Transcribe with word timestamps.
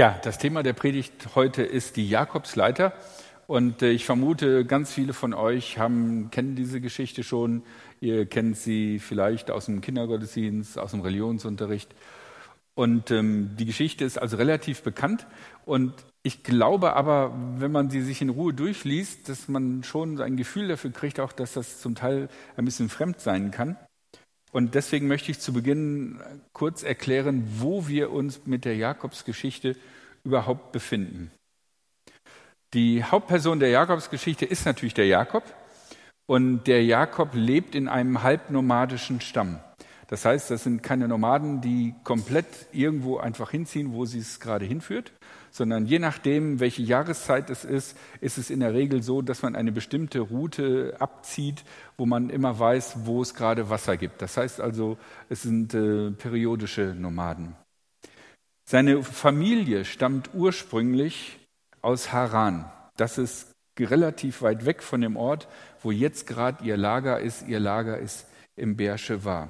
Ja, 0.00 0.18
das 0.22 0.38
Thema 0.38 0.62
der 0.62 0.72
Predigt 0.72 1.34
heute 1.34 1.62
ist 1.62 1.96
die 1.96 2.08
Jakobsleiter. 2.08 2.94
Und 3.46 3.82
äh, 3.82 3.90
ich 3.90 4.06
vermute, 4.06 4.64
ganz 4.64 4.94
viele 4.94 5.12
von 5.12 5.34
euch 5.34 5.76
haben, 5.76 6.30
kennen 6.30 6.56
diese 6.56 6.80
Geschichte 6.80 7.22
schon. 7.22 7.64
Ihr 8.00 8.24
kennt 8.24 8.56
sie 8.56 8.98
vielleicht 8.98 9.50
aus 9.50 9.66
dem 9.66 9.82
Kindergottesdienst, 9.82 10.78
aus 10.78 10.92
dem 10.92 11.02
Religionsunterricht. 11.02 11.94
Und 12.74 13.10
ähm, 13.10 13.50
die 13.58 13.66
Geschichte 13.66 14.06
ist 14.06 14.16
also 14.16 14.38
relativ 14.38 14.80
bekannt. 14.80 15.26
Und 15.66 15.92
ich 16.22 16.44
glaube 16.44 16.96
aber, 16.96 17.34
wenn 17.58 17.70
man 17.70 17.90
sie 17.90 18.00
sich 18.00 18.22
in 18.22 18.30
Ruhe 18.30 18.54
durchliest, 18.54 19.28
dass 19.28 19.48
man 19.48 19.84
schon 19.84 20.18
ein 20.22 20.38
Gefühl 20.38 20.68
dafür 20.68 20.92
kriegt, 20.92 21.20
auch 21.20 21.32
dass 21.32 21.52
das 21.52 21.78
zum 21.78 21.94
Teil 21.94 22.30
ein 22.56 22.64
bisschen 22.64 22.88
fremd 22.88 23.20
sein 23.20 23.50
kann. 23.50 23.76
Und 24.50 24.74
deswegen 24.74 25.08
möchte 25.08 25.30
ich 25.30 25.40
zu 25.40 25.52
Beginn 25.52 26.20
kurz 26.54 26.82
erklären, 26.82 27.44
wo 27.58 27.86
wir 27.86 28.10
uns 28.10 28.46
mit 28.46 28.64
der 28.64 28.76
Jakobsgeschichte 28.76 29.76
überhaupt 30.24 30.72
befinden. 30.72 31.30
Die 32.74 33.02
Hauptperson 33.02 33.58
der 33.58 33.70
Jakobsgeschichte 33.70 34.44
ist 34.44 34.64
natürlich 34.64 34.94
der 34.94 35.06
Jakob. 35.06 35.42
Und 36.26 36.68
der 36.68 36.84
Jakob 36.84 37.30
lebt 37.34 37.74
in 37.74 37.88
einem 37.88 38.22
halbnomadischen 38.22 39.20
Stamm. 39.20 39.58
Das 40.06 40.24
heißt, 40.24 40.50
das 40.50 40.62
sind 40.62 40.82
keine 40.82 41.08
Nomaden, 41.08 41.60
die 41.60 41.94
komplett 42.04 42.46
irgendwo 42.72 43.18
einfach 43.18 43.50
hinziehen, 43.50 43.92
wo 43.92 44.04
sie 44.04 44.18
es 44.20 44.38
gerade 44.38 44.64
hinführt, 44.64 45.12
sondern 45.50 45.86
je 45.86 45.98
nachdem, 45.98 46.60
welche 46.60 46.82
Jahreszeit 46.82 47.50
es 47.50 47.64
ist, 47.64 47.96
ist 48.20 48.38
es 48.38 48.50
in 48.50 48.60
der 48.60 48.74
Regel 48.74 49.02
so, 49.02 49.22
dass 49.22 49.42
man 49.42 49.56
eine 49.56 49.72
bestimmte 49.72 50.20
Route 50.20 50.96
abzieht, 51.00 51.64
wo 51.96 52.06
man 52.06 52.30
immer 52.30 52.58
weiß, 52.58 53.06
wo 53.06 53.22
es 53.22 53.34
gerade 53.34 53.70
Wasser 53.70 53.96
gibt. 53.96 54.22
Das 54.22 54.36
heißt 54.36 54.60
also, 54.60 54.98
es 55.28 55.42
sind 55.42 55.74
äh, 55.74 56.10
periodische 56.12 56.94
Nomaden. 56.96 57.56
Seine 58.70 59.02
Familie 59.02 59.84
stammt 59.84 60.30
ursprünglich 60.32 61.40
aus 61.82 62.12
Haran. 62.12 62.70
Das 62.96 63.18
ist 63.18 63.50
relativ 63.80 64.42
weit 64.42 64.64
weg 64.64 64.84
von 64.84 65.00
dem 65.00 65.16
Ort, 65.16 65.48
wo 65.82 65.90
jetzt 65.90 66.28
gerade 66.28 66.62
ihr 66.62 66.76
Lager 66.76 67.18
ist. 67.18 67.48
Ihr 67.48 67.58
Lager 67.58 67.98
ist 67.98 68.28
im 68.54 68.76
Beersheba. 68.76 69.48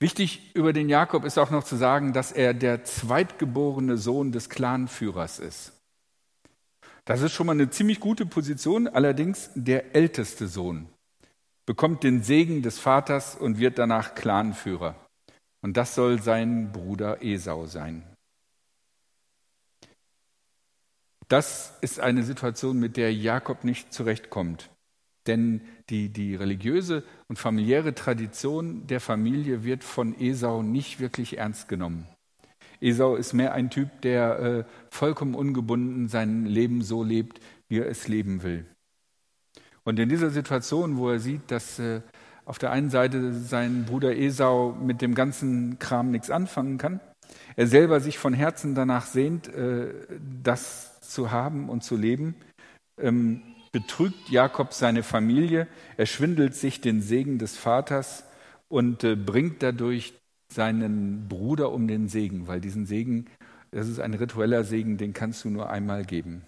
Wichtig 0.00 0.50
über 0.56 0.72
den 0.72 0.88
Jakob 0.88 1.24
ist 1.24 1.38
auch 1.38 1.52
noch 1.52 1.62
zu 1.62 1.76
sagen, 1.76 2.12
dass 2.12 2.32
er 2.32 2.52
der 2.52 2.82
zweitgeborene 2.82 3.96
Sohn 3.96 4.32
des 4.32 4.48
Clanführers 4.50 5.38
ist. 5.38 5.70
Das 7.04 7.22
ist 7.22 7.30
schon 7.30 7.46
mal 7.46 7.52
eine 7.52 7.70
ziemlich 7.70 8.00
gute 8.00 8.26
Position, 8.26 8.88
allerdings 8.88 9.50
der 9.54 9.94
älteste 9.94 10.48
Sohn 10.48 10.88
bekommt 11.64 12.02
den 12.02 12.24
Segen 12.24 12.62
des 12.62 12.80
Vaters 12.80 13.36
und 13.36 13.60
wird 13.60 13.78
danach 13.78 14.16
Clanführer. 14.16 14.96
Und 15.62 15.76
das 15.76 15.94
soll 15.94 16.20
sein 16.22 16.72
Bruder 16.72 17.22
Esau 17.22 17.66
sein. 17.66 18.02
Das 21.28 21.78
ist 21.80 22.00
eine 22.00 22.24
Situation, 22.24 22.80
mit 22.80 22.96
der 22.96 23.14
Jakob 23.14 23.62
nicht 23.62 23.92
zurechtkommt. 23.92 24.70
Denn 25.26 25.60
die, 25.90 26.08
die 26.08 26.34
religiöse 26.34 27.04
und 27.28 27.38
familiäre 27.38 27.94
Tradition 27.94 28.86
der 28.86 29.00
Familie 29.00 29.62
wird 29.62 29.84
von 29.84 30.18
Esau 30.18 30.62
nicht 30.62 30.98
wirklich 30.98 31.38
ernst 31.38 31.68
genommen. 31.68 32.06
Esau 32.80 33.14
ist 33.14 33.34
mehr 33.34 33.52
ein 33.52 33.70
Typ, 33.70 34.00
der 34.00 34.38
äh, 34.40 34.64
vollkommen 34.90 35.34
ungebunden 35.34 36.08
sein 36.08 36.46
Leben 36.46 36.82
so 36.82 37.04
lebt, 37.04 37.40
wie 37.68 37.78
er 37.78 37.88
es 37.88 38.08
leben 38.08 38.42
will. 38.42 38.64
Und 39.84 39.98
in 39.98 40.08
dieser 40.08 40.30
Situation, 40.30 40.96
wo 40.96 41.10
er 41.10 41.20
sieht, 41.20 41.50
dass 41.50 41.78
äh, 41.78 42.00
auf 42.50 42.58
der 42.58 42.72
einen 42.72 42.90
Seite 42.90 43.32
sein 43.32 43.84
Bruder 43.84 44.16
Esau 44.16 44.72
mit 44.72 45.02
dem 45.02 45.14
ganzen 45.14 45.78
Kram 45.78 46.10
nichts 46.10 46.32
anfangen 46.32 46.78
kann, 46.78 46.98
er 47.54 47.68
selber 47.68 48.00
sich 48.00 48.18
von 48.18 48.34
Herzen 48.34 48.74
danach 48.74 49.06
sehnt, 49.06 49.46
äh, 49.54 49.94
das 50.42 51.00
zu 51.00 51.30
haben 51.30 51.68
und 51.68 51.84
zu 51.84 51.96
leben, 51.96 52.34
ähm, 53.00 53.42
betrügt 53.70 54.30
Jakob 54.30 54.72
seine 54.72 55.04
Familie, 55.04 55.68
er 55.96 56.06
schwindelt 56.06 56.56
sich 56.56 56.80
den 56.80 57.02
Segen 57.02 57.38
des 57.38 57.56
Vaters 57.56 58.24
und 58.68 59.04
äh, 59.04 59.14
bringt 59.14 59.62
dadurch 59.62 60.14
seinen 60.52 61.28
Bruder 61.28 61.70
um 61.70 61.86
den 61.86 62.08
Segen, 62.08 62.48
weil 62.48 62.60
diesen 62.60 62.84
Segen, 62.84 63.26
das 63.70 63.86
ist 63.86 64.00
ein 64.00 64.14
ritueller 64.14 64.64
Segen, 64.64 64.96
den 64.96 65.12
kannst 65.12 65.44
du 65.44 65.50
nur 65.50 65.70
einmal 65.70 66.04
geben. 66.04 66.42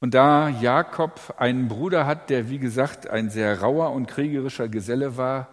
Und 0.00 0.14
da 0.14 0.48
Jakob 0.48 1.34
einen 1.36 1.68
Bruder 1.68 2.06
hat, 2.06 2.30
der 2.30 2.48
wie 2.48 2.58
gesagt 2.58 3.08
ein 3.08 3.28
sehr 3.28 3.60
rauer 3.60 3.92
und 3.92 4.06
kriegerischer 4.06 4.68
Geselle 4.68 5.18
war, 5.18 5.48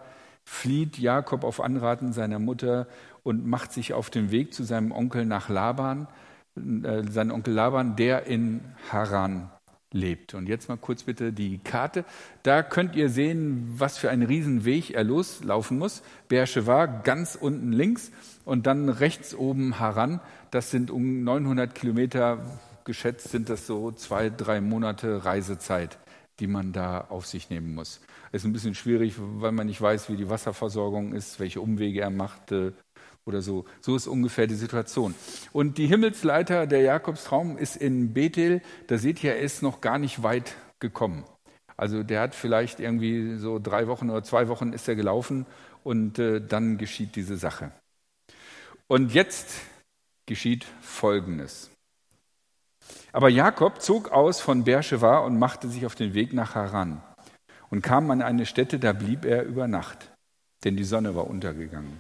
flieht 0.45 0.97
Jakob 0.97 1.43
auf 1.43 1.59
Anraten 1.59 2.13
seiner 2.13 2.39
Mutter 2.39 2.87
und 3.23 3.45
macht 3.45 3.73
sich 3.73 3.93
auf 3.93 4.09
den 4.09 4.31
Weg 4.31 4.53
zu 4.53 4.63
seinem 4.63 4.93
Onkel 4.93 5.25
nach 5.25 5.49
Laban, 5.49 6.07
äh, 6.55 7.03
sein 7.09 7.31
Onkel 7.31 7.53
Laban, 7.53 7.97
der 7.97 8.25
in 8.25 8.61
Haran 8.89 9.49
lebt. 9.91 10.33
Und 10.33 10.47
jetzt 10.47 10.69
mal 10.69 10.77
kurz 10.77 11.03
bitte 11.03 11.33
die 11.33 11.57
Karte. 11.59 12.05
Da 12.43 12.63
könnt 12.63 12.95
ihr 12.95 13.09
sehen, 13.09 13.75
was 13.77 13.97
für 13.97 14.09
einen 14.09 14.23
Riesenweg 14.23 14.91
er 14.91 15.03
loslaufen 15.03 15.77
muss. 15.77 16.03
Beersheba 16.29 16.85
ganz 16.85 17.35
unten 17.35 17.73
links 17.73 18.11
und 18.45 18.65
dann 18.67 18.87
rechts 18.87 19.35
oben 19.35 19.79
Haran. 19.79 20.21
Das 20.51 20.71
sind 20.71 20.91
um 20.91 21.23
900 21.23 21.75
Kilometer, 21.75 22.39
geschätzt 22.87 23.29
sind 23.29 23.49
das 23.49 23.67
so 23.67 23.91
zwei, 23.91 24.31
drei 24.31 24.61
Monate 24.61 25.23
Reisezeit, 25.23 25.99
die 26.39 26.47
man 26.47 26.73
da 26.73 27.01
auf 27.09 27.27
sich 27.27 27.51
nehmen 27.51 27.75
muss. 27.75 28.01
Ist 28.31 28.45
ein 28.45 28.53
bisschen 28.53 28.73
schwierig, 28.73 29.13
weil 29.17 29.51
man 29.51 29.67
nicht 29.67 29.81
weiß, 29.81 30.09
wie 30.09 30.15
die 30.15 30.29
Wasserversorgung 30.29 31.13
ist, 31.13 31.39
welche 31.39 31.61
Umwege 31.61 32.01
er 32.01 32.09
macht, 32.09 32.51
äh, 32.51 32.71
oder 33.27 33.41
so. 33.41 33.65
So 33.81 33.95
ist 33.95 34.07
ungefähr 34.07 34.47
die 34.47 34.55
Situation. 34.55 35.13
Und 35.51 35.77
die 35.77 35.87
Himmelsleiter 35.87 36.65
der 36.65 36.81
Jakobstraum 36.81 37.57
ist 37.57 37.75
in 37.75 38.13
Bethel. 38.13 38.61
Da 38.87 38.97
seht 38.97 39.23
ihr, 39.23 39.35
er 39.35 39.41
ist 39.41 39.61
noch 39.61 39.81
gar 39.81 39.99
nicht 39.99 40.23
weit 40.23 40.55
gekommen. 40.79 41.25
Also 41.75 42.01
der 42.01 42.21
hat 42.21 42.33
vielleicht 42.33 42.79
irgendwie 42.79 43.37
so 43.37 43.59
drei 43.59 43.87
Wochen 43.87 44.09
oder 44.09 44.23
zwei 44.23 44.47
Wochen 44.47 44.73
ist 44.73 44.87
er 44.87 44.95
gelaufen 44.95 45.45
und 45.83 46.17
äh, 46.17 46.41
dann 46.41 46.77
geschieht 46.77 47.15
diese 47.15 47.37
Sache. 47.37 47.71
Und 48.87 49.13
jetzt 49.13 49.59
geschieht 50.25 50.65
Folgendes. 50.81 51.69
Aber 53.17 53.29
Jakob 53.29 53.81
zog 53.81 54.11
aus 54.11 54.41
von 54.41 54.63
Beersheba 54.63 55.17
und 55.17 55.39
machte 55.39 55.67
sich 55.69 55.88
auf 55.88 55.95
den 55.95 56.13
Weg 56.13 56.33
nach 56.33 56.53
Haran 56.53 57.01
und 57.72 57.81
kam 57.81 58.11
an 58.11 58.22
eine 58.22 58.45
Stätte, 58.45 58.78
da 58.78 58.94
blieb 58.94 59.25
er 59.25 59.41
über 59.44 59.67
Nacht, 59.67 60.11
denn 60.63 60.78
die 60.78 60.83
Sonne 60.83 61.16
war 61.16 61.25
untergegangen. 61.25 62.00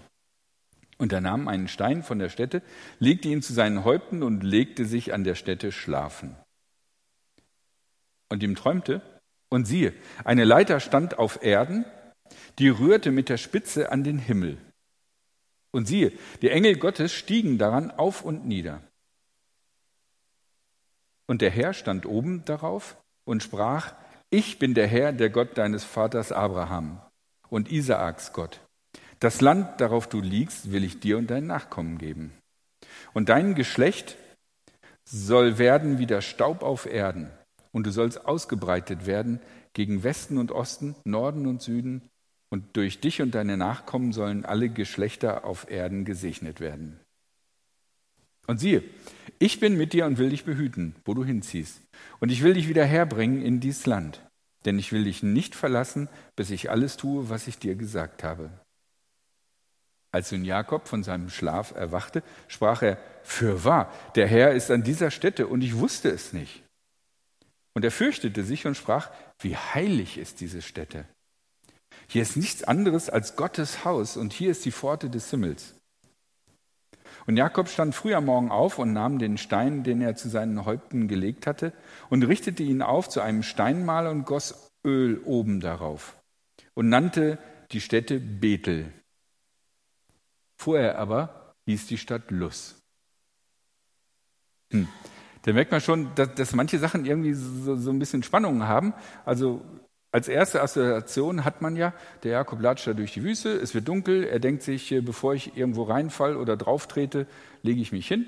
Und 0.99 1.11
er 1.11 1.21
nahm 1.21 1.47
einen 1.47 1.69
Stein 1.69 2.03
von 2.03 2.19
der 2.19 2.29
Stätte, 2.29 2.61
legte 2.99 3.29
ihn 3.29 3.41
zu 3.41 3.51
seinen 3.51 3.83
Häupten 3.83 4.21
und 4.21 4.43
legte 4.43 4.85
sich 4.85 5.11
an 5.11 5.23
der 5.23 5.33
Stätte 5.33 5.71
schlafen. 5.71 6.35
Und 8.29 8.43
ihm 8.43 8.53
träumte, 8.53 9.01
und 9.49 9.65
siehe, 9.65 9.95
eine 10.23 10.43
Leiter 10.43 10.79
stand 10.79 11.17
auf 11.17 11.41
Erden, 11.41 11.83
die 12.59 12.69
rührte 12.69 13.09
mit 13.09 13.29
der 13.29 13.37
Spitze 13.37 13.91
an 13.91 14.03
den 14.03 14.19
Himmel. 14.19 14.59
Und 15.71 15.87
siehe, 15.87 16.11
die 16.43 16.51
Engel 16.51 16.77
Gottes 16.77 17.11
stiegen 17.11 17.57
daran 17.57 17.89
auf 17.89 18.21
und 18.21 18.45
nieder. 18.45 18.83
Und 21.27 21.41
der 21.41 21.51
Herr 21.51 21.73
stand 21.73 22.05
oben 22.05 22.43
darauf 22.45 22.97
und 23.25 23.43
sprach, 23.43 23.93
ich 24.29 24.59
bin 24.59 24.73
der 24.73 24.87
Herr, 24.87 25.13
der 25.13 25.29
Gott 25.29 25.57
deines 25.57 25.83
Vaters 25.83 26.31
Abraham 26.31 27.01
und 27.49 27.71
Isaaks 27.71 28.33
Gott. 28.33 28.61
Das 29.19 29.41
Land, 29.41 29.81
darauf 29.81 30.07
du 30.07 30.21
liegst, 30.21 30.71
will 30.71 30.83
ich 30.83 30.99
dir 30.99 31.17
und 31.17 31.29
deinen 31.29 31.47
Nachkommen 31.47 31.97
geben. 31.97 32.33
Und 33.13 33.29
dein 33.29 33.55
Geschlecht 33.55 34.17
soll 35.05 35.57
werden 35.57 35.99
wie 35.99 36.05
der 36.05 36.21
Staub 36.21 36.61
auf 36.63 36.85
Erden. 36.85 37.31
Und 37.71 37.87
du 37.87 37.91
sollst 37.91 38.25
ausgebreitet 38.25 39.05
werden 39.05 39.39
gegen 39.73 40.03
Westen 40.03 40.37
und 40.37 40.51
Osten, 40.51 40.95
Norden 41.03 41.47
und 41.47 41.61
Süden. 41.61 42.09
Und 42.49 42.77
durch 42.77 42.99
dich 42.99 43.21
und 43.21 43.35
deine 43.35 43.57
Nachkommen 43.57 44.13
sollen 44.13 44.45
alle 44.45 44.69
Geschlechter 44.69 45.45
auf 45.45 45.69
Erden 45.69 46.05
gesegnet 46.05 46.59
werden. 46.59 46.99
Und 48.45 48.59
siehe, 48.59 48.83
ich 49.39 49.59
bin 49.59 49.77
mit 49.77 49.93
dir 49.93 50.05
und 50.05 50.17
will 50.17 50.29
dich 50.29 50.45
behüten, 50.45 50.95
wo 51.05 51.13
du 51.13 51.23
hinziehst. 51.23 51.81
Und 52.19 52.31
ich 52.31 52.43
will 52.43 52.53
dich 52.53 52.67
wieder 52.67 52.85
herbringen 52.85 53.41
in 53.41 53.59
dies 53.59 53.85
Land. 53.85 54.21
Denn 54.65 54.79
ich 54.79 54.91
will 54.91 55.03
dich 55.03 55.23
nicht 55.23 55.55
verlassen, 55.55 56.09
bis 56.35 56.49
ich 56.49 56.69
alles 56.69 56.97
tue, 56.97 57.29
was 57.29 57.47
ich 57.47 57.59
dir 57.59 57.75
gesagt 57.75 58.23
habe. 58.23 58.49
Als 60.11 60.31
nun 60.31 60.45
Jakob 60.45 60.87
von 60.87 61.03
seinem 61.03 61.29
Schlaf 61.29 61.75
erwachte, 61.75 62.23
sprach 62.47 62.81
er, 62.81 62.97
für 63.23 63.63
wahr, 63.63 63.93
der 64.15 64.27
Herr 64.27 64.53
ist 64.53 64.71
an 64.71 64.83
dieser 64.83 65.11
Stätte 65.11 65.47
und 65.47 65.61
ich 65.61 65.77
wusste 65.77 66.09
es 66.09 66.33
nicht. 66.33 66.63
Und 67.73 67.83
er 67.83 67.91
fürchtete 67.91 68.43
sich 68.43 68.65
und 68.65 68.75
sprach, 68.75 69.11
wie 69.39 69.55
heilig 69.55 70.17
ist 70.17 70.41
diese 70.41 70.61
Stätte. 70.63 71.05
Hier 72.07 72.23
ist 72.23 72.37
nichts 72.37 72.63
anderes 72.63 73.09
als 73.09 73.35
Gottes 73.35 73.85
Haus 73.85 74.17
und 74.17 74.33
hier 74.33 74.51
ist 74.51 74.65
die 74.65 74.71
Pforte 74.71 75.09
des 75.09 75.29
Himmels. 75.29 75.75
Und 77.27 77.37
Jakob 77.37 77.69
stand 77.69 77.93
früh 77.93 78.15
am 78.15 78.25
Morgen 78.25 78.49
auf 78.49 78.79
und 78.79 78.93
nahm 78.93 79.19
den 79.19 79.37
Stein, 79.37 79.83
den 79.83 80.01
er 80.01 80.15
zu 80.15 80.29
seinen 80.29 80.65
Häupten 80.65 81.07
gelegt 81.07 81.45
hatte, 81.45 81.73
und 82.09 82.23
richtete 82.23 82.63
ihn 82.63 82.81
auf 82.81 83.09
zu 83.09 83.21
einem 83.21 83.43
Steinmal 83.43 84.07
und 84.07 84.25
goss 84.25 84.71
Öl 84.85 85.21
oben 85.25 85.59
darauf 85.59 86.17
und 86.73 86.89
nannte 86.89 87.37
die 87.71 87.81
Stätte 87.81 88.19
Bethel, 88.19 88.93
Vorher 90.57 90.97
aber 90.97 91.53
hieß 91.65 91.87
die 91.87 91.97
Stadt 91.97 92.31
Luz. 92.31 92.81
Hm. 94.71 94.87
Da 95.43 95.53
merkt 95.53 95.71
man 95.71 95.81
schon, 95.81 96.13
dass, 96.15 96.33
dass 96.35 96.53
manche 96.53 96.79
Sachen 96.79 97.05
irgendwie 97.05 97.33
so, 97.33 97.75
so, 97.75 97.89
ein 97.91 97.99
bisschen 97.99 98.23
Spannungen 98.23 98.67
haben. 98.67 98.93
Also 99.23 99.63
als 100.17 100.27
erste 100.27 100.63
Assoziation 100.63 101.45
hat 101.45 101.61
man 101.61 101.75
ja, 101.75 101.93
der 102.23 102.31
Jakob 102.31 102.59
latscht 102.59 102.87
da 102.87 102.93
durch 102.95 103.13
die 103.13 103.21
Wüste, 103.21 103.51
es 103.51 103.75
wird 103.75 103.87
dunkel, 103.87 104.23
er 104.23 104.39
denkt 104.39 104.63
sich, 104.63 104.91
äh, 104.91 105.01
bevor 105.01 105.35
ich 105.35 105.55
irgendwo 105.55 105.83
reinfall 105.83 106.35
oder 106.37 106.57
drauf 106.57 106.87
trete, 106.87 107.27
lege 107.61 107.79
ich 107.81 107.91
mich 107.91 108.07
hin, 108.07 108.25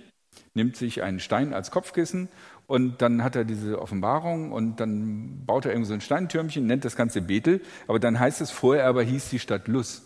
nimmt 0.54 0.76
sich 0.76 1.02
einen 1.02 1.20
Stein 1.20 1.52
als 1.52 1.72
Kopfkissen 1.72 2.30
und 2.68 3.02
dann 3.02 3.24
hat 3.24 3.36
er 3.36 3.44
diese 3.44 3.82
Offenbarung 3.82 4.52
und 4.52 4.80
dann 4.80 5.48
baut 5.48 5.66
er 5.66 5.72
irgendwie 5.72 5.88
so 5.88 5.94
ein 5.96 6.02
Steintürmchen, 6.02 6.68
nennt 6.68 6.86
das 6.86 6.96
Ganze 6.96 7.24
Bethel, 7.24 7.60
aber 7.88 7.98
dann 7.98 8.20
heißt 8.20 8.40
es, 8.42 8.52
vorher 8.52 8.86
aber 8.86 9.02
hieß 9.02 9.32
die 9.32 9.40
Stadt 9.40 9.68
Luz. 9.68 10.04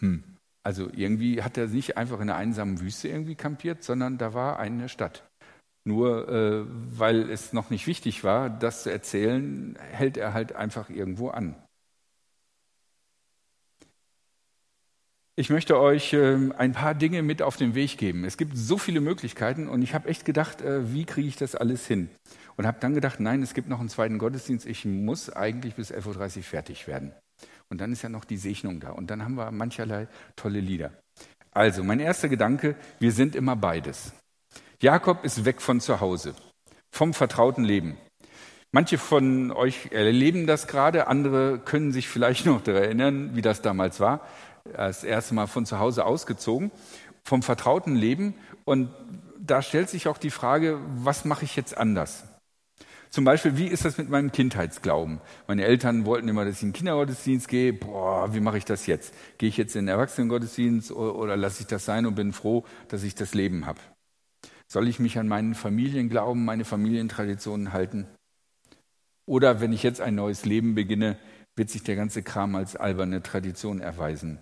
Hm. 0.00 0.24
Also 0.64 0.90
irgendwie 0.92 1.44
hat 1.44 1.56
er 1.58 1.68
nicht 1.68 1.96
einfach 1.96 2.16
in 2.16 2.22
einer 2.22 2.34
einsamen 2.34 2.80
Wüste 2.80 3.06
irgendwie 3.06 3.36
kampiert, 3.36 3.84
sondern 3.84 4.18
da 4.18 4.34
war 4.34 4.58
eine 4.58 4.88
Stadt. 4.88 5.29
Nur 5.84 6.28
äh, 6.28 6.64
weil 6.66 7.30
es 7.30 7.52
noch 7.52 7.70
nicht 7.70 7.86
wichtig 7.86 8.22
war, 8.22 8.50
das 8.50 8.82
zu 8.82 8.92
erzählen, 8.92 9.76
hält 9.92 10.16
er 10.16 10.34
halt 10.34 10.54
einfach 10.54 10.90
irgendwo 10.90 11.28
an. 11.28 11.56
Ich 15.36 15.48
möchte 15.48 15.80
euch 15.80 16.12
äh, 16.12 16.50
ein 16.58 16.72
paar 16.72 16.94
Dinge 16.94 17.22
mit 17.22 17.40
auf 17.40 17.56
den 17.56 17.74
Weg 17.74 17.96
geben. 17.96 18.26
Es 18.26 18.36
gibt 18.36 18.58
so 18.58 18.76
viele 18.76 19.00
Möglichkeiten 19.00 19.68
und 19.68 19.80
ich 19.80 19.94
habe 19.94 20.06
echt 20.08 20.26
gedacht, 20.26 20.60
äh, 20.60 20.92
wie 20.92 21.06
kriege 21.06 21.28
ich 21.28 21.36
das 21.36 21.54
alles 21.54 21.86
hin? 21.86 22.10
Und 22.58 22.66
habe 22.66 22.76
dann 22.78 22.92
gedacht, 22.92 23.20
nein, 23.20 23.42
es 23.42 23.54
gibt 23.54 23.66
noch 23.66 23.80
einen 23.80 23.88
zweiten 23.88 24.18
Gottesdienst, 24.18 24.66
ich 24.66 24.84
muss 24.84 25.30
eigentlich 25.30 25.76
bis 25.76 25.94
11.30 25.94 26.36
Uhr 26.36 26.42
fertig 26.42 26.86
werden. 26.86 27.12
Und 27.70 27.80
dann 27.80 27.90
ist 27.90 28.02
ja 28.02 28.10
noch 28.10 28.26
die 28.26 28.36
Segnung 28.36 28.80
da. 28.80 28.90
Und 28.90 29.10
dann 29.10 29.24
haben 29.24 29.36
wir 29.36 29.50
mancherlei 29.50 30.08
tolle 30.36 30.60
Lieder. 30.60 30.92
Also, 31.52 31.82
mein 31.84 32.00
erster 32.00 32.28
Gedanke, 32.28 32.76
wir 32.98 33.12
sind 33.12 33.34
immer 33.34 33.56
beides. 33.56 34.12
Jakob 34.82 35.26
ist 35.26 35.44
weg 35.44 35.60
von 35.60 35.78
zu 35.78 36.00
Hause, 36.00 36.34
vom 36.90 37.12
vertrauten 37.12 37.64
Leben. 37.64 37.98
Manche 38.72 38.96
von 38.96 39.52
euch 39.52 39.90
erleben 39.90 40.46
das 40.46 40.68
gerade, 40.68 41.06
andere 41.06 41.58
können 41.58 41.92
sich 41.92 42.08
vielleicht 42.08 42.46
noch 42.46 42.62
daran 42.62 42.84
erinnern, 42.84 43.30
wie 43.34 43.42
das 43.42 43.60
damals 43.60 44.00
war. 44.00 44.26
Das 44.72 45.04
erste 45.04 45.34
Mal 45.34 45.48
von 45.48 45.66
zu 45.66 45.80
Hause 45.80 46.06
ausgezogen, 46.06 46.70
vom 47.24 47.42
vertrauten 47.42 47.94
Leben. 47.94 48.32
Und 48.64 48.88
da 49.38 49.60
stellt 49.60 49.90
sich 49.90 50.08
auch 50.08 50.16
die 50.16 50.30
Frage, 50.30 50.78
was 50.96 51.26
mache 51.26 51.44
ich 51.44 51.56
jetzt 51.56 51.76
anders? 51.76 52.24
Zum 53.10 53.24
Beispiel, 53.24 53.58
wie 53.58 53.66
ist 53.66 53.84
das 53.84 53.98
mit 53.98 54.08
meinem 54.08 54.32
Kindheitsglauben? 54.32 55.20
Meine 55.46 55.66
Eltern 55.66 56.06
wollten 56.06 56.28
immer, 56.28 56.46
dass 56.46 56.56
ich 56.56 56.62
in 56.62 56.68
den 56.68 56.74
Kindergottesdienst 56.74 57.48
gehe. 57.48 57.74
Boah, 57.74 58.32
wie 58.32 58.40
mache 58.40 58.56
ich 58.56 58.64
das 58.64 58.86
jetzt? 58.86 59.12
Gehe 59.36 59.50
ich 59.50 59.58
jetzt 59.58 59.76
in 59.76 59.84
den 59.84 59.88
Erwachsenengottesdienst 59.88 60.90
oder, 60.90 61.16
oder 61.16 61.36
lasse 61.36 61.62
ich 61.62 61.66
das 61.66 61.84
sein 61.84 62.06
und 62.06 62.14
bin 62.14 62.32
froh, 62.32 62.64
dass 62.88 63.02
ich 63.02 63.14
das 63.14 63.34
Leben 63.34 63.66
habe? 63.66 63.80
Soll 64.72 64.86
ich 64.86 65.00
mich 65.00 65.18
an 65.18 65.26
meinen 65.26 65.56
Familienglauben, 65.56 66.44
meine 66.44 66.64
Familientraditionen 66.64 67.72
halten? 67.72 68.06
Oder 69.26 69.60
wenn 69.60 69.72
ich 69.72 69.82
jetzt 69.82 70.00
ein 70.00 70.14
neues 70.14 70.44
Leben 70.44 70.76
beginne, 70.76 71.18
wird 71.56 71.70
sich 71.70 71.82
der 71.82 71.96
ganze 71.96 72.22
Kram 72.22 72.54
als 72.54 72.76
alberne 72.76 73.20
Tradition 73.20 73.80
erweisen? 73.80 74.38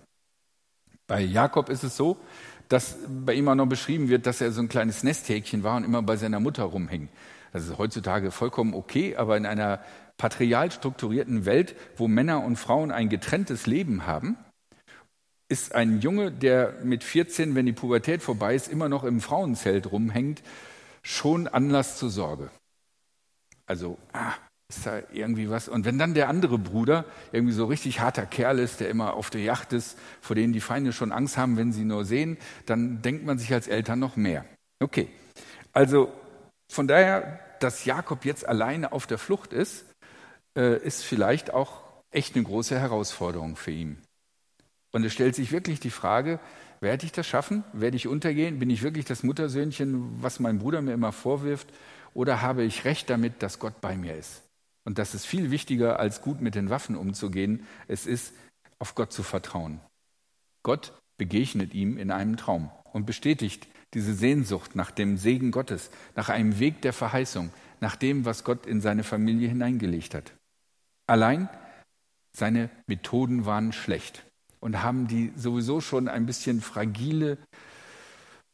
Bei 1.07 1.19
Jakob 1.19 1.69
ist 1.69 1.83
es 1.83 1.97
so, 1.97 2.17
dass 2.67 2.97
bei 3.07 3.33
ihm 3.33 3.47
auch 3.47 3.55
noch 3.55 3.65
beschrieben 3.65 4.07
wird, 4.09 4.27
dass 4.27 4.39
er 4.39 4.51
so 4.51 4.61
ein 4.61 4.69
kleines 4.69 5.01
Nesthäkchen 5.01 5.63
war 5.63 5.77
und 5.77 5.83
immer 5.83 6.03
bei 6.03 6.15
seiner 6.15 6.39
Mutter 6.39 6.63
rumhing. 6.63 7.09
Das 7.51 7.65
ist 7.65 7.79
heutzutage 7.79 8.29
vollkommen 8.29 8.75
okay, 8.75 9.15
aber 9.15 9.35
in 9.35 9.47
einer 9.47 9.81
patrial 10.17 10.69
strukturierten 10.69 11.45
Welt, 11.45 11.75
wo 11.97 12.07
Männer 12.07 12.43
und 12.43 12.57
Frauen 12.57 12.91
ein 12.91 13.09
getrenntes 13.09 13.65
Leben 13.65 14.05
haben, 14.05 14.37
ist 15.49 15.75
ein 15.75 15.99
Junge, 15.99 16.31
der 16.31 16.75
mit 16.83 17.03
14, 17.03 17.55
wenn 17.55 17.65
die 17.65 17.73
Pubertät 17.73 18.21
vorbei 18.21 18.55
ist, 18.55 18.67
immer 18.67 18.87
noch 18.87 19.03
im 19.03 19.19
Frauenzelt 19.19 19.91
rumhängt, 19.91 20.41
schon 21.01 21.47
Anlass 21.47 21.97
zur 21.97 22.09
Sorge. 22.09 22.51
Also, 23.65 23.97
ah, 24.13 24.33
ist 24.69 24.85
da 24.85 25.01
irgendwie 25.11 25.49
was? 25.49 25.67
Und 25.67 25.85
wenn 25.85 25.97
dann 25.97 26.13
der 26.13 26.29
andere 26.29 26.59
Bruder 26.59 27.05
irgendwie 27.31 27.53
so 27.53 27.65
richtig 27.65 27.99
harter 27.99 28.27
Kerl 28.27 28.59
ist, 28.59 28.79
der 28.79 28.89
immer 28.89 29.15
auf 29.15 29.31
der 29.31 29.41
Yacht 29.41 29.73
ist, 29.73 29.97
vor 30.21 30.35
denen 30.35 30.53
die 30.53 30.61
Feinde 30.61 30.93
schon 30.93 31.11
Angst 31.11 31.37
haben, 31.37 31.57
wenn 31.57 31.73
sie 31.73 31.83
nur 31.83 32.05
sehen, 32.05 32.37
dann 32.67 33.01
denkt 33.01 33.25
man 33.25 33.39
sich 33.39 33.51
als 33.51 33.67
Eltern 33.67 33.99
noch 33.99 34.15
mehr. 34.15 34.45
Okay, 34.79 35.09
also 35.73 36.11
von 36.71 36.87
daher, 36.87 37.39
dass 37.59 37.85
Jakob 37.85 38.23
jetzt 38.25 38.47
alleine 38.47 38.91
auf 38.91 39.07
der 39.07 39.17
Flucht 39.17 39.53
ist, 39.53 39.85
äh, 40.55 40.77
ist 40.77 41.03
vielleicht 41.03 41.51
auch 41.51 41.81
echt 42.11 42.35
eine 42.35 42.43
große 42.43 42.79
Herausforderung 42.79 43.55
für 43.55 43.71
ihn. 43.71 43.97
Und 44.91 45.03
es 45.03 45.13
stellt 45.13 45.35
sich 45.35 45.51
wirklich 45.51 45.79
die 45.79 45.91
Frage, 45.91 46.39
werde 46.81 47.05
ich 47.05 47.11
das 47.11 47.27
schaffen? 47.27 47.63
Werde 47.73 47.97
ich 47.97 48.07
untergehen? 48.07 48.59
Bin 48.59 48.69
ich 48.69 48.81
wirklich 48.81 49.05
das 49.05 49.23
Muttersöhnchen, 49.23 50.21
was 50.21 50.39
mein 50.39 50.59
Bruder 50.59 50.81
mir 50.81 50.93
immer 50.93 51.11
vorwirft? 51.11 51.67
Oder 52.13 52.41
habe 52.41 52.63
ich 52.63 52.85
recht 52.85 53.09
damit, 53.09 53.43
dass 53.43 53.59
Gott 53.59 53.81
bei 53.81 53.95
mir 53.95 54.15
ist? 54.15 54.41
Und 54.85 54.97
das 54.97 55.13
ist 55.13 55.25
viel 55.25 55.51
wichtiger, 55.51 55.99
als 55.99 56.21
gut 56.21 56.41
mit 56.41 56.55
den 56.55 56.69
Waffen 56.69 56.95
umzugehen. 56.95 57.67
Es 57.87 58.07
ist, 58.07 58.33
auf 58.79 58.95
Gott 58.95 59.11
zu 59.11 59.23
vertrauen. 59.23 59.81
Gott 60.63 60.93
begegnet 61.17 61.73
ihm 61.73 61.97
in 61.97 62.11
einem 62.11 62.37
Traum 62.37 62.71
und 62.93 63.05
bestätigt 63.05 63.67
diese 63.93 64.13
Sehnsucht 64.13 64.75
nach 64.75 64.89
dem 64.89 65.17
Segen 65.17 65.51
Gottes, 65.51 65.91
nach 66.15 66.29
einem 66.29 66.59
Weg 66.59 66.81
der 66.81 66.93
Verheißung, 66.93 67.51
nach 67.81 67.95
dem, 67.95 68.25
was 68.25 68.43
Gott 68.43 68.65
in 68.65 68.81
seine 68.81 69.03
Familie 69.03 69.49
hineingelegt 69.49 70.15
hat. 70.15 70.31
Allein 71.07 71.49
seine 72.31 72.69
Methoden 72.87 73.45
waren 73.45 73.73
schlecht 73.73 74.23
und 74.59 74.83
haben 74.83 75.07
die 75.07 75.31
sowieso 75.35 75.81
schon 75.81 76.07
ein 76.07 76.25
bisschen 76.25 76.61
fragile 76.61 77.37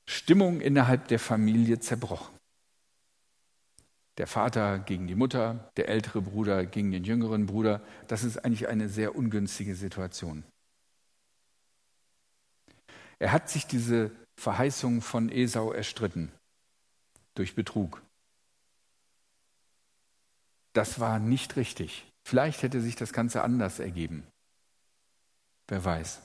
Stimmung 0.05 0.61
innerhalb 0.61 1.07
der 1.07 1.19
Familie 1.19 1.79
zerbrochen. 1.79 2.35
Der 4.17 4.27
Vater 4.27 4.79
gegen 4.79 5.07
die 5.07 5.15
Mutter, 5.15 5.71
der 5.75 5.89
ältere 5.89 6.21
Bruder 6.21 6.65
gegen 6.65 6.91
den 6.91 7.03
jüngeren 7.03 7.47
Bruder, 7.47 7.81
das 8.07 8.23
ist 8.23 8.37
eigentlich 8.37 8.67
eine 8.67 8.87
sehr 8.87 9.15
ungünstige 9.15 9.75
Situation. 9.75 10.43
Er 13.19 13.31
hat 13.31 13.49
sich 13.49 13.65
diese 13.65 14.11
Verheißung 14.37 15.01
von 15.01 15.29
Esau 15.29 15.71
erstritten 15.71 16.31
durch 17.33 17.55
Betrug. 17.55 18.01
Das 20.73 20.99
war 20.99 21.19
nicht 21.19 21.55
richtig. 21.55 22.05
Vielleicht 22.27 22.63
hätte 22.63 22.81
sich 22.81 22.95
das 22.95 23.13
Ganze 23.13 23.43
anders 23.43 23.79
ergeben. 23.79 24.25
Wer 25.67 25.83
weiß. 25.83 26.21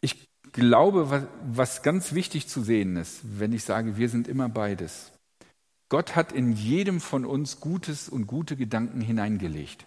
Ich 0.00 0.28
glaube, 0.52 1.28
was, 1.42 1.82
ganz 1.82 2.12
wichtig 2.12 2.48
zu 2.48 2.62
sehen 2.62 2.96
ist, 2.96 3.20
wenn 3.38 3.52
ich 3.52 3.64
sage, 3.64 3.96
wir 3.96 4.08
sind 4.08 4.28
immer 4.28 4.48
beides. 4.48 5.12
Gott 5.88 6.16
hat 6.16 6.32
in 6.32 6.52
jedem 6.52 7.00
von 7.00 7.24
uns 7.24 7.60
Gutes 7.60 8.08
und 8.08 8.26
gute 8.26 8.56
Gedanken 8.56 9.00
hineingelegt. 9.00 9.86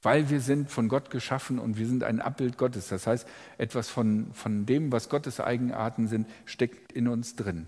Weil 0.00 0.30
wir 0.30 0.40
sind 0.40 0.70
von 0.70 0.88
Gott 0.88 1.10
geschaffen 1.10 1.58
und 1.58 1.76
wir 1.76 1.86
sind 1.86 2.02
ein 2.02 2.20
Abbild 2.20 2.58
Gottes. 2.58 2.88
Das 2.88 3.06
heißt, 3.06 3.26
etwas 3.58 3.88
von, 3.88 4.32
von 4.34 4.66
dem, 4.66 4.90
was 4.90 5.08
Gottes 5.08 5.40
Eigenarten 5.40 6.08
sind, 6.08 6.28
steckt 6.44 6.92
in 6.92 7.06
uns 7.06 7.36
drin. 7.36 7.66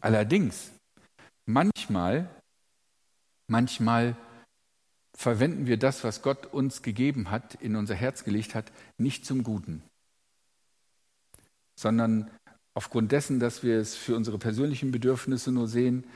Allerdings, 0.00 0.70
manchmal, 1.46 2.28
manchmal 3.46 4.16
verwenden 5.20 5.66
wir 5.66 5.76
das, 5.76 6.02
was 6.02 6.22
Gott 6.22 6.46
uns 6.46 6.80
gegeben 6.80 7.30
hat, 7.30 7.54
in 7.56 7.76
unser 7.76 7.94
Herz 7.94 8.24
gelegt 8.24 8.54
hat, 8.54 8.72
nicht 8.96 9.26
zum 9.26 9.44
Guten, 9.44 9.82
sondern 11.74 12.30
aufgrund 12.72 13.12
dessen, 13.12 13.38
dass 13.38 13.62
wir 13.62 13.78
es 13.78 13.96
für 13.96 14.16
unsere 14.16 14.38
persönlichen 14.38 14.92
Bedürfnisse 14.92 15.52
nur 15.52 15.68
sehen, 15.68 16.06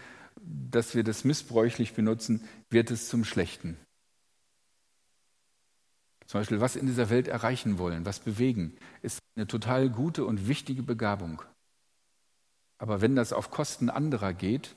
dass 0.41 0.95
wir 0.95 1.05
das 1.05 1.23
missbräuchlich 1.23 1.93
benutzen, 1.93 2.49
wird 2.71 2.91
es 2.91 3.11
zum 3.11 3.27
Schlechten. 3.27 3.77
Zum 6.27 6.41
Beispiel, 6.41 6.63
was 6.63 6.75
in 6.75 6.87
dieser 6.87 7.11
Welt 7.11 7.29
erreichen 7.29 7.77
wollen, 7.77 8.07
was 8.07 8.21
bewegen, 8.21 8.75
ist 9.03 9.19
eine 9.37 9.47
total 9.47 9.91
gute 9.91 10.25
und 10.25 10.49
wichtige 10.49 10.83
Begabung. 10.83 11.43
Aber 12.79 13.03
wenn 13.03 13.17
das 13.17 13.35
auf 13.35 13.51
Kosten 13.51 13.91
anderer 13.91 14.33
geht, 14.33 14.75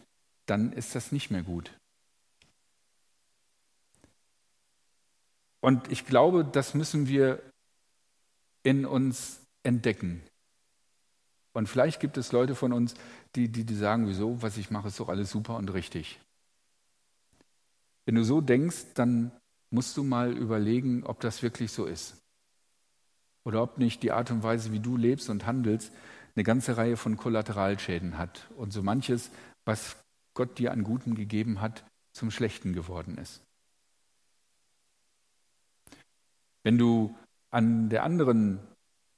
dann 0.47 0.73
ist 0.73 0.95
das 0.95 1.13
nicht 1.13 1.31
mehr 1.31 1.43
gut. 1.43 1.71
Und 5.67 5.91
ich 5.91 6.05
glaube, 6.05 6.45
das 6.45 6.75
müssen 6.75 7.09
wir 7.09 7.43
in 8.63 8.85
uns 8.85 9.41
entdecken. 9.63 10.23
Und 11.51 11.67
vielleicht 11.67 11.99
gibt 11.99 12.15
es 12.15 12.31
Leute 12.31 12.55
von 12.55 12.71
uns, 12.71 12.93
die, 13.35 13.49
die, 13.49 13.65
die 13.65 13.75
sagen, 13.75 14.07
wieso, 14.07 14.41
was 14.41 14.55
ich 14.55 14.71
mache, 14.71 14.87
ist 14.87 14.97
doch 15.01 15.09
alles 15.09 15.29
super 15.29 15.57
und 15.57 15.73
richtig. 15.73 16.21
Wenn 18.05 18.15
du 18.15 18.23
so 18.23 18.39
denkst, 18.39 18.93
dann 18.93 19.33
musst 19.69 19.97
du 19.97 20.05
mal 20.05 20.31
überlegen, 20.37 21.03
ob 21.03 21.19
das 21.19 21.43
wirklich 21.43 21.73
so 21.73 21.83
ist. 21.83 22.15
Oder 23.43 23.61
ob 23.61 23.77
nicht 23.77 24.03
die 24.03 24.13
Art 24.13 24.31
und 24.31 24.43
Weise, 24.43 24.71
wie 24.71 24.79
du 24.79 24.95
lebst 24.95 25.29
und 25.29 25.45
handelst, 25.45 25.91
eine 26.37 26.45
ganze 26.45 26.77
Reihe 26.77 26.95
von 26.95 27.17
Kollateralschäden 27.17 28.17
hat 28.17 28.49
und 28.55 28.71
so 28.71 28.83
manches, 28.83 29.31
was 29.65 29.97
Gott 30.33 30.59
dir 30.59 30.71
an 30.71 30.85
Guten 30.85 31.13
gegeben 31.13 31.59
hat, 31.59 31.83
zum 32.13 32.31
Schlechten 32.31 32.71
geworden 32.71 33.17
ist. 33.17 33.41
Wenn 36.67 36.77
du 36.77 37.15
an 37.49 37.87
der 37.87 38.03
anderen 38.03 38.59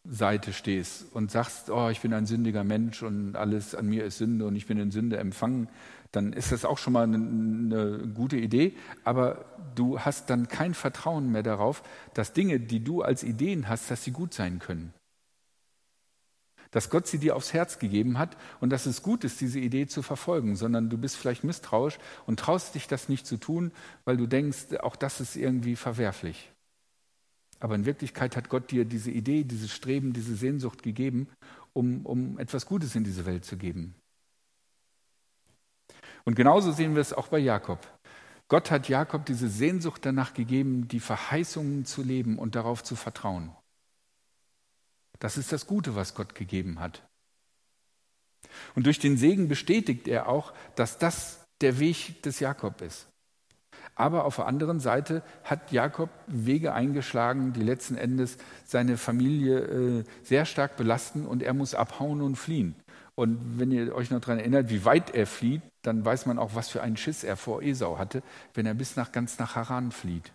Seite 0.08 0.53
stehst 0.53 1.12
und 1.15 1.32
sagst, 1.32 1.72
oh, 1.72 1.89
ich 1.89 2.00
bin 2.00 2.13
ein 2.13 2.27
sündiger 2.27 2.63
Mensch 2.63 3.01
und 3.01 3.36
alles 3.36 3.74
an 3.74 3.88
mir 3.88 4.06
ist 4.06 4.20
Sünde 4.20 4.46
und 4.46 4.56
ich 4.56 4.68
bin 4.68 4.77
in 4.77 4.91
Sünde 4.91 5.18
empfangen, 5.18 5.68
dann 6.12 6.32
ist 6.32 6.51
das 6.51 6.63
auch 6.63 6.77
schon 6.77 6.94
mal 6.94 7.06
eine, 7.06 7.18
eine, 7.18 8.08
gute 8.13 8.38
Idee. 8.38 8.75
Aber 9.03 9.46
du 9.74 10.00
hast 10.00 10.29
dann 10.29 10.48
kein 10.48 10.75
Vertrauen 10.75 11.32
mehr 11.32 11.41
darauf, 11.41 11.82
dass 12.13 12.34
Dinge, 12.34 12.60
die 12.60 12.84
du 12.84 13.01
als 13.01 13.24
Ideen 13.24 13.68
hast, 13.68 13.89
dass 13.89 14.03
sie 14.03 14.12
gut 14.12 14.36
sein 14.36 14.60
können. 14.60 14.94
Dass 16.70 16.91
Gott 16.91 17.08
sie 17.08 17.18
dir 17.18 17.36
aufs 17.36 17.51
Herz 17.51 17.79
gegeben 17.79 18.20
hat 18.20 18.38
und 18.60 18.70
dass 18.70 18.86
es 18.86 19.01
gut 19.01 19.24
ist, 19.24 19.41
diese 19.41 19.60
Idee 19.60 19.88
zu 19.88 20.03
verfolgen, 20.03 20.56
sondern 20.56 20.91
du 20.91 21.00
bist 21.00 21.18
vielleicht 21.18 21.44
misstrauisch 21.44 21.98
und 22.27 22.39
traust 22.39 22.75
dich 22.75 22.88
das 22.88 23.10
nicht 23.10 23.25
zu 23.25 23.38
tun, 23.38 23.72
weil 24.06 24.18
du 24.18 24.27
denkst, 24.27 24.75
auch 24.82 24.96
das 24.96 25.20
ist 25.20 25.36
irgendwie 25.36 25.75
verwerflich. 25.75 26.51
Aber 27.60 27.75
in 27.75 27.86
Wirklichkeit 27.86 28.36
hat 28.36 28.50
Gott 28.50 28.72
dir 28.72 28.86
diese 28.86 29.12
Idee, 29.12 29.44
dieses 29.44 29.72
Streben, 29.72 30.13
diese 30.13 30.36
Sehnsucht 30.36 30.82
gegeben, 30.82 31.28
um, 31.74 32.06
um 32.06 32.39
etwas 32.39 32.66
Gutes 32.66 32.96
in 32.96 33.04
diese 33.04 33.25
Welt 33.25 33.46
zu 33.46 33.58
geben. 33.58 33.96
Und 36.24 36.36
genauso 36.36 36.72
sehen 36.72 36.96
wir 36.96 37.01
es 37.01 37.13
auch 37.13 37.28
bei 37.28 37.39
Jakob. 37.39 37.88
Gott 38.48 38.72
hat 38.72 38.89
Jakob 38.89 39.25
diese 39.25 39.50
Sehnsucht 39.50 40.06
danach 40.06 40.34
gegeben, 40.34 40.88
die 40.88 41.00
Verheißungen 41.00 41.86
zu 41.86 42.01
leben 42.01 42.39
und 42.39 42.56
darauf 42.56 42.84
zu 42.84 42.96
vertrauen. 42.96 43.51
Das 45.20 45.38
ist 45.38 45.51
das 45.51 45.68
Gute, 45.68 45.96
was 45.96 46.16
Gott 46.16 46.34
gegeben 46.34 46.80
hat. 46.80 47.04
Und 48.75 48.86
durch 48.86 49.00
den 49.00 49.18
Segen 49.18 49.48
bestätigt 49.48 50.08
er 50.08 50.28
auch, 50.28 50.54
dass 50.75 50.98
das 50.98 51.46
der 51.62 51.80
Weg 51.80 52.24
des 52.24 52.39
Jakob 52.39 52.82
ist. 52.82 53.09
Aber 54.00 54.24
auf 54.24 54.38
der 54.38 54.48
anderen 54.48 54.79
Seite 54.79 55.24
hat 55.44 55.74
Jakob 55.74 56.10
Wege 56.25 56.74
eingeschlagen, 56.74 57.51
die 57.51 57.62
letzten 57.62 57.98
Endes 57.98 58.38
seine 58.65 58.96
Familie 58.96 59.60
äh, 59.60 60.03
sehr 60.24 60.46
stark 60.46 60.77
belasten 60.77 61.25
und 61.25 61.44
er 61.44 61.53
muss 61.53 61.75
abhauen 61.75 62.22
und 62.22 62.38
fliehen. 62.38 62.75
Und 63.15 63.60
wenn 63.60 63.74
ihr 63.74 63.94
euch 63.94 64.10
noch 64.10 64.22
daran 64.22 64.39
erinnert, 64.39 64.70
wie 64.70 64.86
weit 64.86 65.13
er 65.13 65.27
flieht, 65.27 65.62
dann 65.82 66.06
weiß 66.06 66.27
man 66.27 66.39
auch, 66.39 66.56
was 66.56 66.70
für 66.70 66.82
einen 66.82 66.96
Schiss 66.96 67.25
er 67.25 67.36
vor 67.36 67.62
Esau 67.62 67.98
hatte, 67.98 68.24
wenn 68.53 68.65
er 68.65 68.74
bis 68.74 68.96
nach 68.96 69.12
ganz 69.12 69.38
nach 69.38 69.58
Haran 69.58 69.91
flieht. 69.91 70.32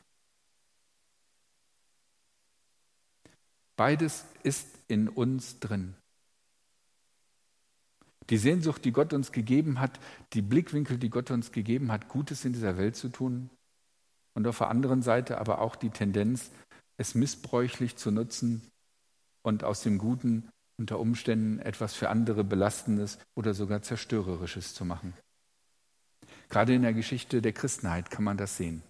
Beides 3.77 4.27
ist 4.43 4.69
in 4.89 5.09
uns 5.09 5.59
drin. 5.59 5.95
Die 8.31 8.39
Sehnsucht, 8.39 8.85
die 8.85 8.93
Gott 8.93 9.13
uns 9.13 9.33
gegeben 9.33 9.81
hat, 9.81 10.01
die 10.33 10.43
Blickwinkel, 10.43 10.99
die 10.99 11.11
Gott 11.11 11.31
uns 11.31 11.53
gegeben 11.53 11.93
hat, 11.93 12.09
Gutes 12.09 12.45
in 12.45 12.53
dieser 12.53 12.77
Welt 12.77 12.97
zu 12.97 13.09
tun. 13.09 13.51
Und 14.35 14.47
auf 14.47 14.59
der 14.59 14.69
anderen 14.69 15.03
Seite 15.03 15.39
aber 15.39 15.61
auch 15.61 15.77
die 15.77 15.91
Tendenz, 15.91 16.51
es 16.97 17.15
missbräuchlich 17.15 17.97
zu 17.97 18.11
nutzen 18.11 18.63
und 19.43 19.65
aus 19.65 19.83
dem 19.83 19.99
Guten 19.99 20.49
unter 20.77 20.99
Umständen 20.99 21.59
etwas 21.61 21.95
für 21.95 22.09
andere 22.09 22.45
Belastendes 22.45 23.19
oder 23.35 23.55
sogar 23.55 23.83
Zerstörerisches 23.83 24.75
zu 24.75 24.85
machen. 24.85 25.15
Gerade 26.49 26.75
in 26.75 26.83
der 26.83 26.95
Geschichte 26.95 27.43
der 27.43 27.53
Christenheit 27.53 28.11
kann 28.11 28.25
man 28.25 28.37
das 28.37 28.57
sehen. 28.57 28.83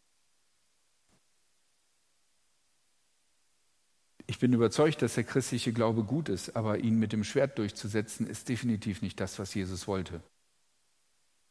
Ich 4.27 4.39
bin 4.39 4.53
überzeugt, 4.53 5.03
dass 5.03 5.15
der 5.15 5.25
christliche 5.25 5.73
Glaube 5.73 6.03
gut 6.03 6.29
ist, 6.29 6.57
aber 6.57 6.79
ihn 6.79 6.99
mit 6.99 7.13
dem 7.13 7.25
Schwert 7.25 7.59
durchzusetzen, 7.59 8.27
ist 8.27 8.49
definitiv 8.49 9.03
nicht 9.03 9.21
das, 9.21 9.39
was 9.39 9.55
Jesus 9.55 9.87
wollte. 9.87 10.21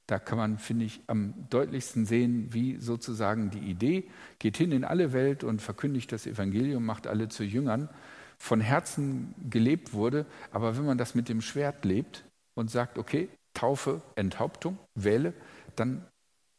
Da 0.07 0.19
kann 0.19 0.37
man, 0.37 0.57
finde 0.57 0.85
ich, 0.85 1.01
am 1.07 1.33
deutlichsten 1.49 2.05
sehen, 2.05 2.53
wie 2.53 2.77
sozusagen 2.77 3.51
die 3.51 3.59
Idee 3.59 4.09
geht 4.39 4.57
hin 4.57 4.71
in 4.71 4.83
alle 4.83 5.13
Welt 5.13 5.43
und 5.43 5.61
verkündigt 5.61 6.11
das 6.11 6.27
Evangelium, 6.27 6.83
macht 6.85 7.07
alle 7.07 7.29
zu 7.29 7.43
Jüngern 7.43 7.89
von 8.37 8.59
Herzen 8.59 9.33
gelebt 9.49 9.93
wurde. 9.93 10.25
Aber 10.51 10.77
wenn 10.77 10.85
man 10.85 10.97
das 10.97 11.15
mit 11.15 11.29
dem 11.29 11.41
Schwert 11.41 11.85
lebt 11.85 12.25
und 12.55 12.69
sagt, 12.69 12.97
okay, 12.97 13.29
Taufe, 13.53 14.01
Enthauptung, 14.15 14.77
wähle, 14.95 15.33
dann 15.75 16.05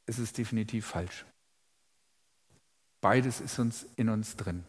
ist 0.06 0.18
es 0.18 0.32
definitiv 0.32 0.86
falsch. 0.86 1.26
Beides 3.00 3.40
ist 3.40 3.58
uns 3.58 3.86
in 3.96 4.08
uns 4.08 4.36
drin. 4.36 4.64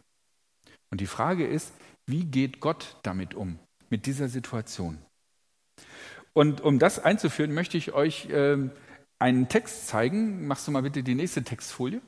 Und 0.95 1.01
die 1.01 1.07
Frage 1.07 1.45
ist, 1.45 1.73
wie 2.05 2.23
geht 2.23 2.61
Gott 2.61 2.95
damit 3.03 3.33
um, 3.33 3.59
mit 3.89 4.05
dieser 4.05 4.29
Situation? 4.29 4.97
Und 6.31 6.61
um 6.61 6.79
das 6.79 6.99
einzuführen, 6.99 7.53
möchte 7.53 7.77
ich 7.77 7.91
euch 7.91 8.29
äh, 8.29 8.69
einen 9.19 9.49
Text 9.49 9.87
zeigen. 9.87 10.47
Machst 10.47 10.65
du 10.65 10.71
mal 10.71 10.83
bitte 10.83 11.03
die 11.03 11.15
nächste 11.15 11.43
Textfolie? 11.43 12.01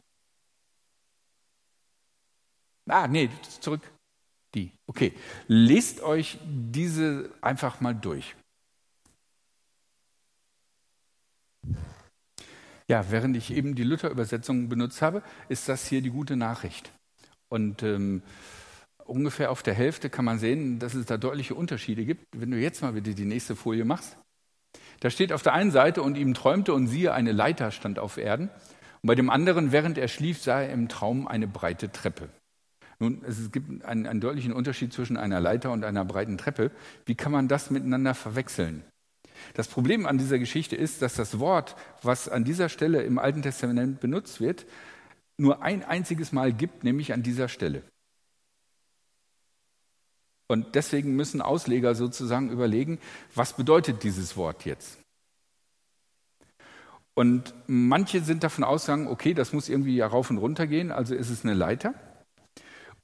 Ah, 2.87 3.09
nee, 3.09 3.29
zurück. 3.59 3.81
Die. 4.55 4.71
Okay. 4.87 5.11
Lest 5.47 5.99
euch 5.99 6.37
diese 6.45 7.29
einfach 7.41 7.81
mal 7.81 7.93
durch. 7.93 8.37
Ja, 12.87 13.11
während 13.11 13.35
ich 13.35 13.51
eben 13.51 13.75
die 13.75 13.83
Luther-Übersetzung 13.83 14.69
benutzt 14.69 15.01
habe, 15.01 15.23
ist 15.49 15.67
das 15.67 15.85
hier 15.89 16.01
die 16.01 16.11
gute 16.11 16.37
Nachricht. 16.37 16.93
Und 17.49 17.83
ähm, 17.83 18.21
ungefähr 19.09 19.51
auf 19.51 19.63
der 19.63 19.73
Hälfte 19.73 20.09
kann 20.09 20.25
man 20.25 20.39
sehen, 20.39 20.79
dass 20.79 20.93
es 20.93 21.05
da 21.05 21.17
deutliche 21.17 21.55
Unterschiede 21.55 22.05
gibt. 22.05 22.25
Wenn 22.35 22.51
du 22.51 22.57
jetzt 22.57 22.81
mal 22.81 22.93
bitte 22.93 23.13
die 23.13 23.25
nächste 23.25 23.55
Folie 23.55 23.85
machst. 23.85 24.17
Da 24.99 25.09
steht 25.09 25.31
auf 25.31 25.43
der 25.43 25.53
einen 25.53 25.71
Seite, 25.71 26.01
und 26.01 26.17
ihm 26.17 26.33
träumte 26.33 26.73
und 26.73 26.87
siehe, 26.87 27.13
eine 27.13 27.31
Leiter 27.31 27.71
stand 27.71 27.99
auf 27.99 28.17
Erden. 28.17 28.49
Und 29.01 29.07
bei 29.07 29.15
dem 29.15 29.29
anderen, 29.29 29.71
während 29.71 29.97
er 29.97 30.07
schlief, 30.07 30.41
sah 30.41 30.61
er 30.61 30.71
im 30.71 30.89
Traum 30.89 31.27
eine 31.27 31.47
breite 31.47 31.91
Treppe. 31.91 32.29
Nun, 32.99 33.21
es 33.27 33.51
gibt 33.51 33.85
einen, 33.85 34.07
einen 34.07 34.21
deutlichen 34.21 34.53
Unterschied 34.53 34.91
zwischen 34.91 35.17
einer 35.17 35.39
Leiter 35.39 35.71
und 35.71 35.83
einer 35.83 36.03
breiten 36.03 36.37
Treppe. 36.37 36.71
Wie 37.05 37.15
kann 37.15 37.31
man 37.31 37.47
das 37.47 37.69
miteinander 37.69 38.15
verwechseln? 38.15 38.83
Das 39.53 39.67
Problem 39.67 40.07
an 40.07 40.17
dieser 40.17 40.39
Geschichte 40.39 40.75
ist, 40.75 41.03
dass 41.03 41.13
das 41.13 41.39
Wort, 41.39 41.75
was 42.01 42.27
an 42.27 42.43
dieser 42.43 42.69
Stelle 42.69 43.03
im 43.03 43.19
Alten 43.19 43.43
Testament 43.43 43.99
benutzt 43.99 44.41
wird, 44.41 44.65
nur 45.37 45.61
ein 45.61 45.83
einziges 45.83 46.31
Mal 46.31 46.51
gibt, 46.51 46.83
nämlich 46.83 47.13
an 47.13 47.21
dieser 47.21 47.47
Stelle. 47.47 47.83
Und 50.47 50.75
deswegen 50.75 51.15
müssen 51.15 51.41
Ausleger 51.41 51.93
sozusagen 51.93 52.49
überlegen, 52.49 52.99
was 53.35 53.53
bedeutet 53.53 54.03
dieses 54.03 54.37
Wort 54.37 54.65
jetzt? 54.65 54.97
Und 57.13 57.53
manche 57.65 58.21
sind 58.21 58.43
davon 58.43 58.63
ausgegangen, 58.63 59.07
okay, 59.07 59.33
das 59.33 59.51
muss 59.51 59.69
irgendwie 59.69 59.95
ja 59.95 60.07
rauf 60.07 60.29
und 60.29 60.37
runter 60.37 60.67
gehen, 60.67 60.91
also 60.91 61.15
ist 61.15 61.31
es 61.31 61.43
eine 61.43 61.55
Leiter. 61.55 61.95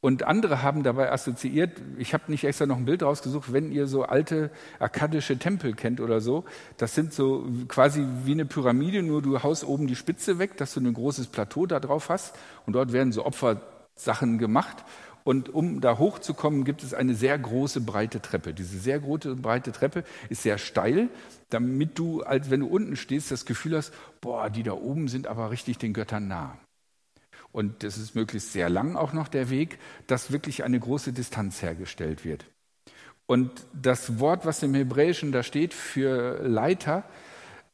Und 0.01 0.23
andere 0.23 0.61
haben 0.61 0.83
dabei 0.83 1.11
assoziiert, 1.11 1.81
ich 1.97 2.13
habe 2.13 2.29
nicht 2.29 2.43
extra 2.43 2.65
noch 2.65 2.75
ein 2.75 2.85
Bild 2.85 3.03
rausgesucht, 3.03 3.53
wenn 3.53 3.71
ihr 3.71 3.87
so 3.87 4.03
alte 4.03 4.51
akkadische 4.77 5.39
Tempel 5.39 5.73
kennt 5.73 6.01
oder 6.01 6.19
so, 6.19 6.43
das 6.75 6.93
sind 6.93 7.13
so 7.13 7.47
quasi 7.69 8.05
wie 8.25 8.33
eine 8.33 8.45
Pyramide, 8.45 9.01
nur 9.01 9.21
du 9.21 9.41
haust 9.41 9.65
oben 9.65 9.87
die 9.87 9.95
Spitze 9.95 10.39
weg, 10.39 10.57
dass 10.57 10.73
du 10.73 10.81
ein 10.81 10.93
großes 10.93 11.27
Plateau 11.27 11.65
da 11.65 11.79
drauf 11.79 12.09
hast 12.09 12.35
und 12.65 12.73
dort 12.73 12.91
werden 12.91 13.13
so 13.13 13.25
Opfersachen 13.25 14.37
gemacht. 14.37 14.83
Und 15.23 15.49
um 15.53 15.79
da 15.79 15.97
hochzukommen, 15.97 16.65
gibt 16.65 16.83
es 16.83 16.93
eine 16.93 17.15
sehr 17.15 17.37
große 17.39 17.81
breite 17.81 18.21
Treppe. 18.21 18.53
Diese 18.53 18.77
sehr 18.77 18.99
große 18.99 19.35
breite 19.35 19.71
Treppe 19.71 20.03
ist 20.29 20.43
sehr 20.43 20.57
steil, 20.57 21.09
damit 21.49 21.97
du, 21.97 22.23
als 22.23 22.49
wenn 22.49 22.59
du 22.59 22.67
unten 22.67 22.95
stehst, 22.95 23.31
das 23.31 23.45
Gefühl 23.45 23.77
hast, 23.77 23.93
boah, 24.19 24.49
die 24.49 24.63
da 24.63 24.73
oben 24.73 25.07
sind 25.07 25.27
aber 25.27 25.51
richtig 25.51 25.77
den 25.77 25.93
Göttern 25.93 26.27
nah 26.27 26.57
und 27.53 27.83
das 27.83 27.97
ist 27.97 28.15
möglichst 28.15 28.51
sehr 28.51 28.67
lang 28.67 28.97
auch 28.97 29.13
noch 29.13 29.29
der 29.29 29.49
Weg, 29.49 29.77
dass 30.07 30.31
wirklich 30.31 30.65
eine 30.65 30.79
große 30.79 31.13
Distanz 31.13 31.61
hergestellt 31.61 32.25
wird. 32.25 32.45
Und 33.25 33.51
das 33.73 34.19
Wort, 34.19 34.45
was 34.45 34.63
im 34.63 34.73
Hebräischen 34.73 35.31
da 35.31 35.43
steht 35.43 35.73
für 35.73 36.41
Leiter, 36.45 37.03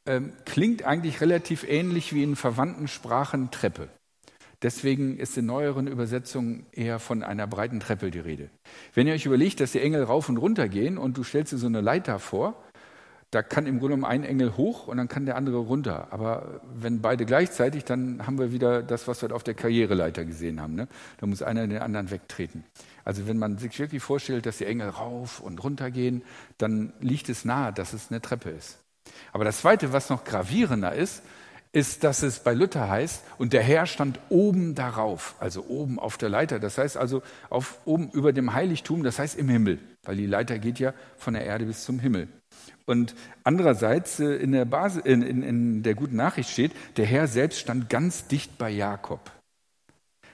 ähm, 0.06 0.32
klingt 0.44 0.84
eigentlich 0.84 1.20
relativ 1.20 1.64
ähnlich 1.64 2.14
wie 2.14 2.22
in 2.22 2.36
verwandten 2.36 2.86
Sprachen 2.86 3.50
Treppe. 3.50 3.88
Deswegen 4.62 5.18
ist 5.18 5.38
in 5.38 5.46
neueren 5.46 5.86
Übersetzungen 5.86 6.66
eher 6.72 6.98
von 6.98 7.22
einer 7.22 7.46
breiten 7.46 7.80
Treppe 7.80 8.10
die 8.10 8.18
Rede. 8.18 8.50
Wenn 8.92 9.06
ihr 9.06 9.14
euch 9.14 9.24
überlegt, 9.24 9.60
dass 9.60 9.72
die 9.72 9.80
Engel 9.80 10.02
rauf 10.02 10.28
und 10.28 10.36
runter 10.36 10.68
gehen 10.68 10.98
und 10.98 11.16
du 11.16 11.24
stellst 11.24 11.52
dir 11.52 11.58
so 11.58 11.66
eine 11.66 11.80
Leiter 11.80 12.18
vor, 12.18 12.62
da 13.30 13.42
kann 13.42 13.66
im 13.66 13.78
Grunde 13.78 13.94
genommen 13.94 14.10
ein 14.10 14.24
Engel 14.24 14.56
hoch 14.56 14.88
und 14.88 14.96
dann 14.96 15.06
kann 15.08 15.24
der 15.24 15.36
andere 15.36 15.58
runter. 15.58 16.08
Aber 16.10 16.60
wenn 16.74 17.00
beide 17.00 17.24
gleichzeitig, 17.24 17.84
dann 17.84 18.26
haben 18.26 18.38
wir 18.38 18.52
wieder 18.52 18.82
das, 18.82 19.06
was 19.06 19.22
wir 19.22 19.34
auf 19.34 19.44
der 19.44 19.54
Karriereleiter 19.54 20.24
gesehen 20.24 20.60
haben. 20.60 20.74
Ne? 20.74 20.88
Da 21.18 21.26
muss 21.26 21.40
einer 21.40 21.66
den 21.66 21.78
anderen 21.78 22.10
wegtreten. 22.10 22.64
Also 23.04 23.28
wenn 23.28 23.38
man 23.38 23.56
sich 23.56 23.78
wirklich 23.78 24.02
vorstellt, 24.02 24.46
dass 24.46 24.58
die 24.58 24.66
Engel 24.66 24.88
rauf 24.88 25.40
und 25.40 25.62
runter 25.62 25.90
gehen, 25.92 26.22
dann 26.58 26.92
liegt 27.00 27.28
es 27.28 27.44
nahe, 27.44 27.72
dass 27.72 27.92
es 27.92 28.10
eine 28.10 28.20
Treppe 28.20 28.50
ist. 28.50 28.78
Aber 29.32 29.44
das 29.44 29.60
Zweite, 29.60 29.92
was 29.92 30.10
noch 30.10 30.24
gravierender 30.24 30.92
ist, 30.92 31.22
ist, 31.72 32.02
dass 32.02 32.22
es 32.22 32.40
bei 32.40 32.52
Luther 32.52 32.88
heißt, 32.88 33.24
und 33.38 33.52
der 33.52 33.62
Herr 33.62 33.86
stand 33.86 34.18
oben 34.28 34.74
darauf, 34.74 35.36
also 35.38 35.64
oben 35.66 35.98
auf 35.98 36.18
der 36.18 36.28
Leiter. 36.28 36.58
Das 36.58 36.78
heißt 36.78 36.96
also 36.96 37.22
auf, 37.48 37.78
oben 37.84 38.10
über 38.10 38.32
dem 38.32 38.54
Heiligtum, 38.54 39.04
das 39.04 39.18
heißt 39.18 39.38
im 39.38 39.48
Himmel, 39.48 39.78
weil 40.04 40.16
die 40.16 40.26
Leiter 40.26 40.58
geht 40.58 40.78
ja 40.80 40.94
von 41.16 41.34
der 41.34 41.44
Erde 41.44 41.66
bis 41.66 41.84
zum 41.84 42.00
Himmel. 42.00 42.28
Und 42.86 43.14
andererseits 43.44 44.18
äh, 44.18 44.34
in 44.34 44.50
der, 44.50 44.64
Basis, 44.64 45.02
in, 45.04 45.22
in, 45.22 45.42
in 45.42 45.82
der 45.84 45.94
guten 45.94 46.16
Nachricht 46.16 46.50
steht, 46.50 46.72
der 46.96 47.06
Herr 47.06 47.28
selbst 47.28 47.60
stand 47.60 47.88
ganz 47.88 48.26
dicht 48.26 48.58
bei 48.58 48.70
Jakob. 48.70 49.30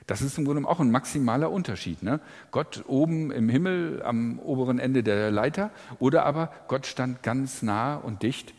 Das 0.07 0.23
ist 0.23 0.39
im 0.39 0.45
Grunde 0.45 0.67
auch 0.67 0.81
ein 0.81 0.91
maximaler 0.91 1.51
Unterschied. 1.51 2.03
Ne? 2.03 2.21
Gott 2.53 2.85
oben 2.87 3.31
im 3.33 3.49
Himmel 3.49 4.03
am 4.03 4.39
oberen 4.39 4.79
Ende 4.79 5.03
der 5.03 5.31
Leiter 5.31 5.71
oder 5.99 6.25
aber 6.25 6.51
Gott 6.69 6.87
stand 6.87 7.23
ganz 7.23 7.61
nah 7.63 7.97
und 7.97 8.23
dicht 8.23 8.55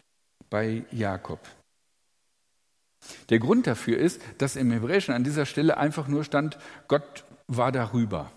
bei 0.50 0.84
Jakob. 0.92 1.40
Der 3.30 3.40
Grund 3.40 3.68
dafür 3.68 3.98
ist, 3.98 4.22
dass 4.38 4.56
im 4.56 4.72
Hebräischen 4.72 5.14
an 5.14 5.24
dieser 5.24 5.46
Stelle 5.46 5.78
einfach 5.78 6.08
nur 6.08 6.24
stand, 6.24 6.58
Gott 6.88 7.26
war 7.48 7.72
darüber. 7.72 8.32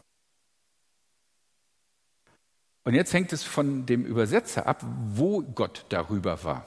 Und 2.85 2.95
jetzt 2.95 3.13
hängt 3.13 3.33
es 3.33 3.45
von 3.45 3.87
dem 3.87 4.05
Übersetzer 4.05 4.67
ab, 4.67 4.85
wo 5.15 5.43
Gott 5.43 5.85
darüber 5.91 6.43
war. 6.45 6.67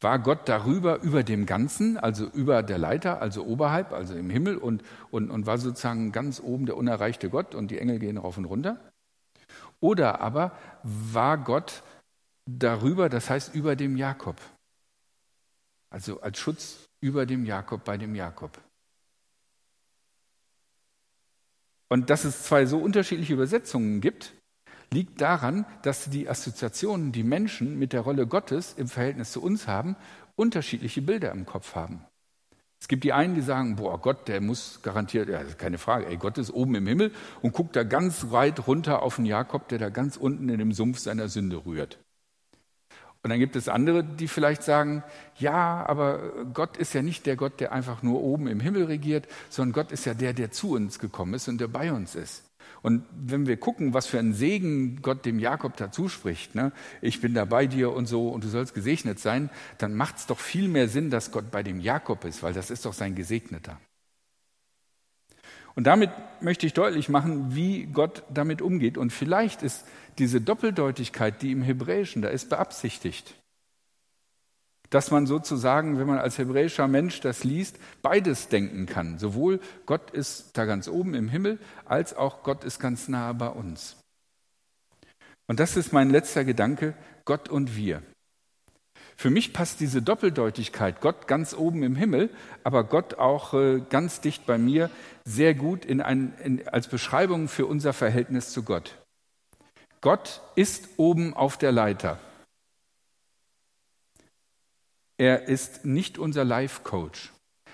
War 0.00 0.18
Gott 0.18 0.48
darüber, 0.48 1.00
über 1.00 1.22
dem 1.22 1.46
Ganzen, 1.46 1.96
also 1.96 2.26
über 2.26 2.62
der 2.62 2.78
Leiter, 2.78 3.20
also 3.20 3.44
oberhalb, 3.44 3.92
also 3.92 4.14
im 4.14 4.30
Himmel 4.30 4.56
und, 4.56 4.82
und, 5.10 5.30
und 5.30 5.46
war 5.46 5.58
sozusagen 5.58 6.12
ganz 6.12 6.40
oben 6.40 6.66
der 6.66 6.76
unerreichte 6.76 7.28
Gott 7.28 7.54
und 7.54 7.70
die 7.70 7.78
Engel 7.78 7.98
gehen 7.98 8.18
rauf 8.18 8.38
und 8.38 8.44
runter? 8.44 8.78
Oder 9.80 10.20
aber 10.20 10.52
war 10.82 11.38
Gott 11.38 11.82
darüber, 12.46 13.08
das 13.08 13.28
heißt 13.28 13.54
über 13.54 13.74
dem 13.74 13.96
Jakob? 13.96 14.36
Also 15.90 16.20
als 16.20 16.38
Schutz 16.38 16.85
über 17.00 17.26
dem 17.26 17.44
Jakob, 17.44 17.84
bei 17.84 17.96
dem 17.96 18.14
Jakob. 18.14 18.60
Und 21.88 22.10
dass 22.10 22.24
es 22.24 22.42
zwei 22.42 22.66
so 22.66 22.78
unterschiedliche 22.78 23.34
Übersetzungen 23.34 24.00
gibt, 24.00 24.34
liegt 24.92 25.20
daran, 25.20 25.66
dass 25.82 26.10
die 26.10 26.28
Assoziationen, 26.28 27.12
die 27.12 27.22
Menschen 27.22 27.78
mit 27.78 27.92
der 27.92 28.00
Rolle 28.00 28.26
Gottes 28.26 28.74
im 28.76 28.88
Verhältnis 28.88 29.32
zu 29.32 29.42
uns 29.42 29.66
haben, 29.66 29.96
unterschiedliche 30.36 31.02
Bilder 31.02 31.32
im 31.32 31.46
Kopf 31.46 31.74
haben. 31.74 32.04
Es 32.80 32.88
gibt 32.88 33.04
die 33.04 33.12
einen, 33.12 33.34
die 33.34 33.40
sagen, 33.40 33.76
boah, 33.76 34.00
Gott, 34.00 34.28
der 34.28 34.40
muss 34.40 34.80
garantiert, 34.82 35.28
ja, 35.28 35.42
keine 35.44 35.78
Frage, 35.78 36.06
ey, 36.06 36.16
Gott 36.16 36.38
ist 36.38 36.50
oben 36.50 36.74
im 36.74 36.86
Himmel 36.86 37.12
und 37.40 37.52
guckt 37.52 37.74
da 37.74 37.84
ganz 37.84 38.30
weit 38.30 38.66
runter 38.66 39.02
auf 39.02 39.16
den 39.16 39.24
Jakob, 39.24 39.68
der 39.68 39.78
da 39.78 39.88
ganz 39.88 40.16
unten 40.16 40.48
in 40.48 40.58
dem 40.58 40.72
Sumpf 40.72 40.98
seiner 40.98 41.28
Sünde 41.28 41.64
rührt. 41.64 41.98
Und 43.26 43.30
dann 43.30 43.40
gibt 43.40 43.56
es 43.56 43.68
andere, 43.68 44.04
die 44.04 44.28
vielleicht 44.28 44.62
sagen, 44.62 45.02
ja, 45.36 45.84
aber 45.84 46.20
Gott 46.54 46.76
ist 46.76 46.94
ja 46.94 47.02
nicht 47.02 47.26
der 47.26 47.34
Gott, 47.34 47.58
der 47.58 47.72
einfach 47.72 48.04
nur 48.04 48.22
oben 48.22 48.46
im 48.46 48.60
Himmel 48.60 48.84
regiert, 48.84 49.26
sondern 49.50 49.72
Gott 49.72 49.90
ist 49.90 50.06
ja 50.06 50.14
der, 50.14 50.32
der 50.32 50.52
zu 50.52 50.76
uns 50.76 51.00
gekommen 51.00 51.34
ist 51.34 51.48
und 51.48 51.60
der 51.60 51.66
bei 51.66 51.90
uns 51.90 52.14
ist. 52.14 52.44
Und 52.82 53.04
wenn 53.10 53.48
wir 53.48 53.56
gucken, 53.56 53.94
was 53.94 54.06
für 54.06 54.20
einen 54.20 54.32
Segen 54.32 55.02
Gott 55.02 55.26
dem 55.26 55.40
Jakob 55.40 55.76
da 55.76 55.90
zuspricht, 55.90 56.54
ne? 56.54 56.70
ich 57.02 57.20
bin 57.20 57.34
da 57.34 57.46
bei 57.46 57.66
dir 57.66 57.92
und 57.92 58.06
so 58.06 58.28
und 58.28 58.44
du 58.44 58.48
sollst 58.48 58.74
gesegnet 58.74 59.18
sein, 59.18 59.50
dann 59.78 59.96
macht 59.96 60.18
es 60.18 60.26
doch 60.26 60.38
viel 60.38 60.68
mehr 60.68 60.86
Sinn, 60.86 61.10
dass 61.10 61.32
Gott 61.32 61.50
bei 61.50 61.64
dem 61.64 61.80
Jakob 61.80 62.24
ist, 62.24 62.44
weil 62.44 62.52
das 62.52 62.70
ist 62.70 62.86
doch 62.86 62.92
sein 62.92 63.16
Gesegneter. 63.16 63.80
Und 65.76 65.84
damit 65.84 66.10
möchte 66.40 66.66
ich 66.66 66.74
deutlich 66.74 67.08
machen, 67.08 67.54
wie 67.54 67.84
Gott 67.84 68.24
damit 68.28 68.60
umgeht. 68.60 68.98
Und 68.98 69.12
vielleicht 69.12 69.62
ist 69.62 69.86
diese 70.18 70.40
Doppeldeutigkeit, 70.40 71.40
die 71.42 71.52
im 71.52 71.62
Hebräischen 71.62 72.22
da 72.22 72.28
ist, 72.28 72.48
beabsichtigt 72.48 73.36
dass 74.90 75.10
man 75.10 75.26
sozusagen, 75.26 75.98
wenn 75.98 76.06
man 76.06 76.18
als 76.18 76.38
hebräischer 76.38 76.88
Mensch 76.88 77.20
das 77.20 77.44
liest, 77.44 77.78
beides 78.02 78.48
denken 78.48 78.86
kann. 78.86 79.18
Sowohl 79.18 79.60
Gott 79.84 80.10
ist 80.10 80.56
da 80.56 80.64
ganz 80.64 80.88
oben 80.88 81.14
im 81.14 81.28
Himmel, 81.28 81.58
als 81.84 82.16
auch 82.16 82.42
Gott 82.42 82.64
ist 82.64 82.78
ganz 82.78 83.08
nahe 83.08 83.34
bei 83.34 83.48
uns. 83.48 83.96
Und 85.48 85.60
das 85.60 85.76
ist 85.76 85.92
mein 85.92 86.10
letzter 86.10 86.44
Gedanke, 86.44 86.94
Gott 87.24 87.48
und 87.48 87.76
wir. 87.76 88.02
Für 89.16 89.30
mich 89.30 89.54
passt 89.54 89.80
diese 89.80 90.02
Doppeldeutigkeit, 90.02 91.00
Gott 91.00 91.26
ganz 91.26 91.54
oben 91.54 91.82
im 91.82 91.96
Himmel, 91.96 92.28
aber 92.64 92.84
Gott 92.84 93.14
auch 93.14 93.54
äh, 93.54 93.80
ganz 93.88 94.20
dicht 94.20 94.44
bei 94.44 94.58
mir, 94.58 94.90
sehr 95.24 95.54
gut 95.54 95.86
in 95.86 96.02
ein, 96.02 96.34
in, 96.44 96.68
als 96.68 96.88
Beschreibung 96.88 97.48
für 97.48 97.64
unser 97.64 97.94
Verhältnis 97.94 98.52
zu 98.52 98.62
Gott. 98.62 98.98
Gott 100.02 100.42
ist 100.54 100.90
oben 100.98 101.32
auf 101.32 101.56
der 101.56 101.72
Leiter. 101.72 102.20
Er 105.16 105.48
ist 105.48 105.86
nicht 105.86 106.18
unser 106.18 106.44
Life-Coach. 106.44 107.32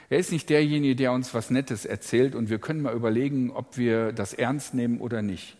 Er 0.09 0.19
ist 0.19 0.31
nicht 0.31 0.49
derjenige, 0.49 0.95
der 0.95 1.13
uns 1.13 1.35
was 1.35 1.51
Nettes 1.51 1.85
erzählt 1.85 2.37
und 2.37 2.51
wir 2.51 2.61
können 2.61 2.83
mal 2.83 2.95
überlegen, 2.95 3.51
ob 3.51 3.77
wir 3.77 4.13
das 4.13 4.33
ernst 4.33 4.75
nehmen 4.75 5.01
oder 5.01 5.23
nicht. 5.23 5.57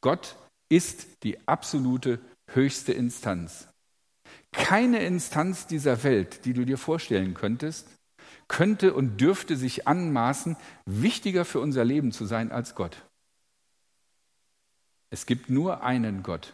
Gott 0.00 0.36
ist 0.70 1.22
die 1.22 1.46
absolute 1.46 2.18
höchste 2.46 2.92
Instanz. 2.92 3.67
Keine 4.52 5.04
Instanz 5.04 5.66
dieser 5.66 6.02
Welt, 6.04 6.44
die 6.44 6.52
du 6.52 6.64
dir 6.64 6.78
vorstellen 6.78 7.34
könntest, 7.34 7.88
könnte 8.48 8.94
und 8.94 9.20
dürfte 9.20 9.56
sich 9.56 9.86
anmaßen, 9.86 10.56
wichtiger 10.86 11.44
für 11.44 11.60
unser 11.60 11.84
Leben 11.84 12.12
zu 12.12 12.24
sein 12.24 12.50
als 12.50 12.74
Gott. 12.74 13.04
Es 15.10 15.26
gibt 15.26 15.48
nur 15.50 15.82
einen 15.82 16.22
Gott. 16.22 16.52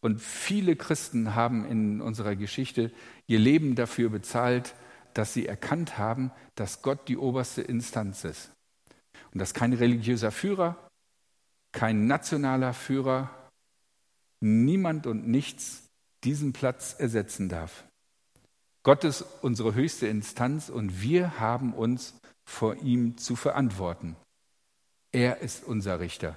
Und 0.00 0.20
viele 0.20 0.76
Christen 0.76 1.34
haben 1.34 1.64
in 1.64 2.02
unserer 2.02 2.36
Geschichte 2.36 2.90
ihr 3.26 3.38
Leben 3.38 3.74
dafür 3.74 4.10
bezahlt, 4.10 4.74
dass 5.14 5.32
sie 5.32 5.46
erkannt 5.46 5.96
haben, 5.96 6.30
dass 6.56 6.82
Gott 6.82 7.08
die 7.08 7.16
oberste 7.16 7.62
Instanz 7.62 8.24
ist. 8.24 8.50
Und 9.32 9.40
dass 9.40 9.54
kein 9.54 9.72
religiöser 9.72 10.30
Führer, 10.30 10.76
kein 11.74 12.06
nationaler 12.06 12.72
Führer, 12.72 13.28
niemand 14.40 15.06
und 15.06 15.28
nichts 15.28 15.82
diesen 16.22 16.54
Platz 16.54 16.94
ersetzen 16.98 17.50
darf. 17.50 17.84
Gott 18.82 19.04
ist 19.04 19.24
unsere 19.42 19.74
höchste 19.74 20.06
Instanz 20.06 20.68
und 20.68 21.02
wir 21.02 21.38
haben 21.40 21.74
uns 21.74 22.14
vor 22.44 22.76
ihm 22.76 23.18
zu 23.18 23.36
verantworten. 23.36 24.16
Er 25.12 25.40
ist 25.40 25.64
unser 25.64 26.00
Richter. 26.00 26.36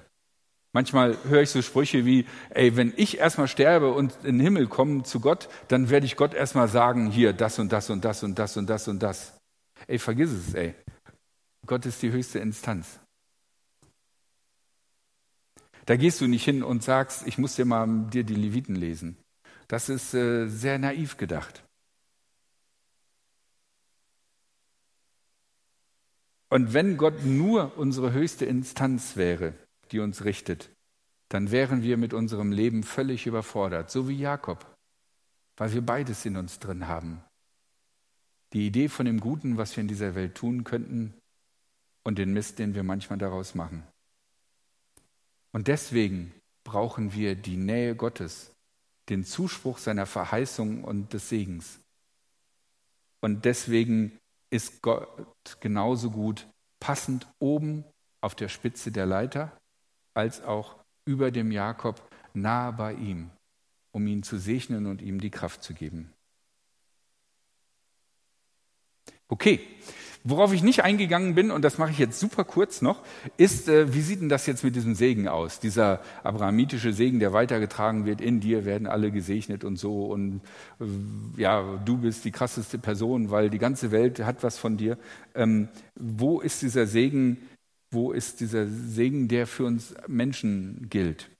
Manchmal 0.72 1.16
höre 1.24 1.42
ich 1.42 1.50
so 1.50 1.62
Sprüche 1.62 2.04
wie, 2.04 2.26
ey, 2.50 2.76
wenn 2.76 2.92
ich 2.96 3.18
erstmal 3.18 3.48
sterbe 3.48 3.92
und 3.92 4.14
in 4.22 4.38
den 4.38 4.40
Himmel 4.40 4.66
komme 4.66 5.02
zu 5.02 5.20
Gott, 5.20 5.48
dann 5.68 5.88
werde 5.88 6.06
ich 6.06 6.16
Gott 6.16 6.34
erstmal 6.34 6.68
sagen, 6.68 7.10
hier, 7.10 7.32
das 7.32 7.58
und 7.58 7.72
das 7.72 7.90
und 7.90 8.04
das 8.04 8.22
und 8.22 8.38
das 8.38 8.56
und 8.56 8.68
das 8.68 8.88
und 8.88 9.02
das. 9.02 9.38
Ey, 9.86 9.98
vergiss 9.98 10.30
es, 10.30 10.54
ey. 10.54 10.74
Gott 11.66 11.86
ist 11.86 12.02
die 12.02 12.10
höchste 12.10 12.38
Instanz. 12.38 12.98
Da 15.88 15.96
gehst 15.96 16.20
du 16.20 16.26
nicht 16.26 16.44
hin 16.44 16.62
und 16.62 16.82
sagst, 16.82 17.26
ich 17.26 17.38
muss 17.38 17.56
dir 17.56 17.64
mal 17.64 18.10
dir 18.10 18.22
die 18.22 18.34
Leviten 18.34 18.76
lesen. 18.76 19.16
Das 19.68 19.88
ist 19.88 20.12
äh, 20.12 20.46
sehr 20.46 20.78
naiv 20.78 21.16
gedacht. 21.16 21.64
Und 26.50 26.74
wenn 26.74 26.98
Gott 26.98 27.24
nur 27.24 27.78
unsere 27.78 28.12
höchste 28.12 28.44
Instanz 28.44 29.16
wäre, 29.16 29.54
die 29.90 30.00
uns 30.00 30.26
richtet, 30.26 30.68
dann 31.30 31.50
wären 31.50 31.82
wir 31.82 31.96
mit 31.96 32.12
unserem 32.12 32.52
Leben 32.52 32.82
völlig 32.82 33.26
überfordert, 33.26 33.90
so 33.90 34.10
wie 34.10 34.18
Jakob, 34.18 34.66
weil 35.56 35.72
wir 35.72 35.80
beides 35.80 36.26
in 36.26 36.36
uns 36.36 36.58
drin 36.58 36.86
haben. 36.86 37.24
Die 38.52 38.66
Idee 38.66 38.90
von 38.90 39.06
dem 39.06 39.20
Guten, 39.20 39.56
was 39.56 39.74
wir 39.74 39.80
in 39.80 39.88
dieser 39.88 40.14
Welt 40.14 40.34
tun 40.34 40.64
könnten, 40.64 41.14
und 42.04 42.18
den 42.18 42.34
Mist, 42.34 42.58
den 42.58 42.74
wir 42.74 42.82
manchmal 42.82 43.18
daraus 43.18 43.54
machen. 43.54 43.86
Und 45.58 45.66
deswegen 45.66 46.32
brauchen 46.62 47.14
wir 47.14 47.34
die 47.34 47.56
Nähe 47.56 47.96
Gottes, 47.96 48.52
den 49.08 49.24
Zuspruch 49.24 49.78
seiner 49.78 50.06
Verheißung 50.06 50.84
und 50.84 51.12
des 51.12 51.30
Segens. 51.30 51.80
Und 53.20 53.44
deswegen 53.44 54.16
ist 54.50 54.82
Gott 54.82 55.26
genauso 55.58 56.12
gut 56.12 56.46
passend 56.78 57.26
oben 57.40 57.82
auf 58.20 58.36
der 58.36 58.48
Spitze 58.48 58.92
der 58.92 59.06
Leiter 59.06 59.50
als 60.14 60.42
auch 60.42 60.76
über 61.04 61.32
dem 61.32 61.50
Jakob 61.50 62.08
nahe 62.34 62.72
bei 62.72 62.92
ihm, 62.94 63.28
um 63.90 64.06
ihn 64.06 64.22
zu 64.22 64.38
segnen 64.38 64.86
und 64.86 65.02
ihm 65.02 65.20
die 65.20 65.30
Kraft 65.30 65.64
zu 65.64 65.74
geben. 65.74 66.12
Okay, 69.26 69.58
worauf 70.28 70.52
ich 70.52 70.62
nicht 70.62 70.84
eingegangen 70.84 71.34
bin, 71.34 71.50
und 71.50 71.62
das 71.62 71.78
mache 71.78 71.90
ich 71.90 71.98
jetzt 71.98 72.20
super 72.20 72.44
kurz 72.44 72.82
noch, 72.82 73.02
ist, 73.36 73.68
äh, 73.68 73.92
wie 73.94 74.00
sieht 74.00 74.20
denn 74.20 74.28
das 74.28 74.46
jetzt 74.46 74.64
mit 74.64 74.76
diesem 74.76 74.94
Segen 74.94 75.28
aus? 75.28 75.60
Dieser 75.60 76.00
abrahamitische 76.22 76.92
Segen, 76.92 77.20
der 77.20 77.32
weitergetragen 77.32 78.04
wird, 78.04 78.20
in 78.20 78.40
dir 78.40 78.64
werden 78.64 78.86
alle 78.86 79.10
gesegnet 79.10 79.64
und 79.64 79.76
so. 79.76 80.06
Und 80.06 80.40
äh, 80.80 81.40
ja, 81.40 81.78
du 81.84 81.98
bist 81.98 82.24
die 82.24 82.32
krasseste 82.32 82.78
Person, 82.78 83.30
weil 83.30 83.50
die 83.50 83.58
ganze 83.58 83.90
Welt 83.90 84.20
hat 84.20 84.42
was 84.42 84.58
von 84.58 84.76
dir. 84.76 84.98
Ähm, 85.34 85.68
wo 85.94 86.40
ist 86.40 86.62
dieser 86.62 86.86
Segen 86.86 87.38
wo 87.90 88.12
ist 88.12 88.40
dieser 88.40 88.66
Segen, 88.66 89.28
der 89.28 89.46
für 89.46 89.64
uns 89.64 89.94
Menschen 90.06 90.88
gilt? 90.90 91.30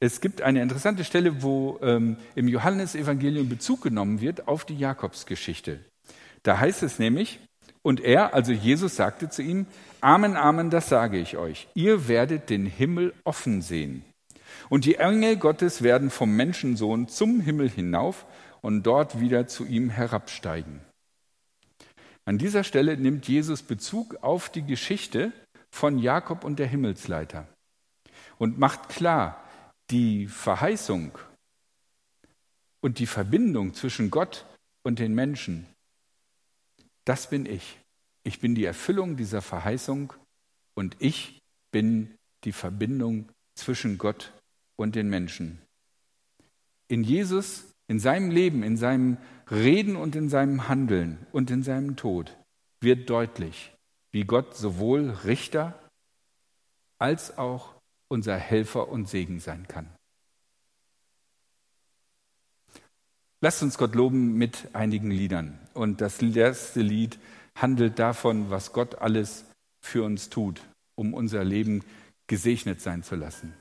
Es 0.00 0.20
gibt 0.20 0.42
eine 0.42 0.60
interessante 0.60 1.04
Stelle, 1.04 1.42
wo 1.42 1.78
ähm, 1.82 2.16
im 2.34 2.48
Johannesevangelium 2.48 3.48
Bezug 3.48 3.82
genommen 3.82 4.20
wird 4.20 4.48
auf 4.48 4.64
die 4.64 4.76
Jakobsgeschichte. 4.76 5.84
Da 6.42 6.58
heißt 6.58 6.82
es 6.82 6.98
nämlich, 6.98 7.40
und 7.86 8.00
er, 8.00 8.34
also 8.34 8.50
Jesus, 8.50 8.96
sagte 8.96 9.30
zu 9.30 9.42
ihm, 9.42 9.64
Amen, 10.00 10.34
Amen, 10.34 10.70
das 10.70 10.88
sage 10.88 11.20
ich 11.20 11.36
euch, 11.36 11.68
ihr 11.74 12.08
werdet 12.08 12.50
den 12.50 12.66
Himmel 12.66 13.14
offen 13.22 13.62
sehen. 13.62 14.04
Und 14.68 14.86
die 14.86 14.96
Engel 14.96 15.36
Gottes 15.36 15.82
werden 15.82 16.10
vom 16.10 16.34
Menschensohn 16.34 17.06
zum 17.06 17.38
Himmel 17.38 17.70
hinauf 17.70 18.26
und 18.60 18.82
dort 18.82 19.20
wieder 19.20 19.46
zu 19.46 19.64
ihm 19.64 19.88
herabsteigen. 19.88 20.80
An 22.24 22.38
dieser 22.38 22.64
Stelle 22.64 22.96
nimmt 22.96 23.28
Jesus 23.28 23.62
Bezug 23.62 24.16
auf 24.20 24.48
die 24.48 24.66
Geschichte 24.66 25.30
von 25.70 26.00
Jakob 26.00 26.42
und 26.42 26.58
der 26.58 26.66
Himmelsleiter 26.66 27.46
und 28.38 28.58
macht 28.58 28.88
klar, 28.88 29.44
die 29.92 30.26
Verheißung 30.26 31.16
und 32.80 32.98
die 32.98 33.06
Verbindung 33.06 33.74
zwischen 33.74 34.10
Gott 34.10 34.44
und 34.82 34.98
den 34.98 35.14
Menschen, 35.14 35.68
das 37.06 37.30
bin 37.30 37.46
ich. 37.46 37.78
Ich 38.22 38.40
bin 38.40 38.54
die 38.54 38.64
Erfüllung 38.64 39.16
dieser 39.16 39.40
Verheißung 39.40 40.12
und 40.74 40.96
ich 40.98 41.40
bin 41.70 42.14
die 42.44 42.52
Verbindung 42.52 43.28
zwischen 43.54 43.96
Gott 43.96 44.32
und 44.76 44.94
den 44.94 45.08
Menschen. 45.08 45.62
In 46.88 47.02
Jesus, 47.02 47.72
in 47.88 47.98
seinem 47.98 48.30
Leben, 48.30 48.62
in 48.62 48.76
seinem 48.76 49.16
Reden 49.50 49.96
und 49.96 50.16
in 50.16 50.28
seinem 50.28 50.68
Handeln 50.68 51.24
und 51.32 51.50
in 51.50 51.62
seinem 51.62 51.96
Tod 51.96 52.36
wird 52.80 53.08
deutlich, 53.08 53.72
wie 54.10 54.24
Gott 54.24 54.56
sowohl 54.56 55.10
Richter 55.24 55.78
als 56.98 57.38
auch 57.38 57.74
unser 58.08 58.36
Helfer 58.36 58.88
und 58.88 59.08
Segen 59.08 59.40
sein 59.40 59.66
kann. 59.68 59.95
Lasst 63.46 63.62
uns 63.62 63.78
Gott 63.78 63.94
loben 63.94 64.36
mit 64.36 64.70
einigen 64.72 65.12
Liedern. 65.12 65.56
Und 65.72 66.00
das 66.00 66.20
erste 66.20 66.80
Lied 66.80 67.16
handelt 67.54 68.00
davon, 68.00 68.50
was 68.50 68.72
Gott 68.72 68.96
alles 68.96 69.44
für 69.80 70.02
uns 70.02 70.30
tut, 70.30 70.60
um 70.96 71.14
unser 71.14 71.44
Leben 71.44 71.84
gesegnet 72.26 72.80
sein 72.80 73.04
zu 73.04 73.14
lassen. 73.14 73.54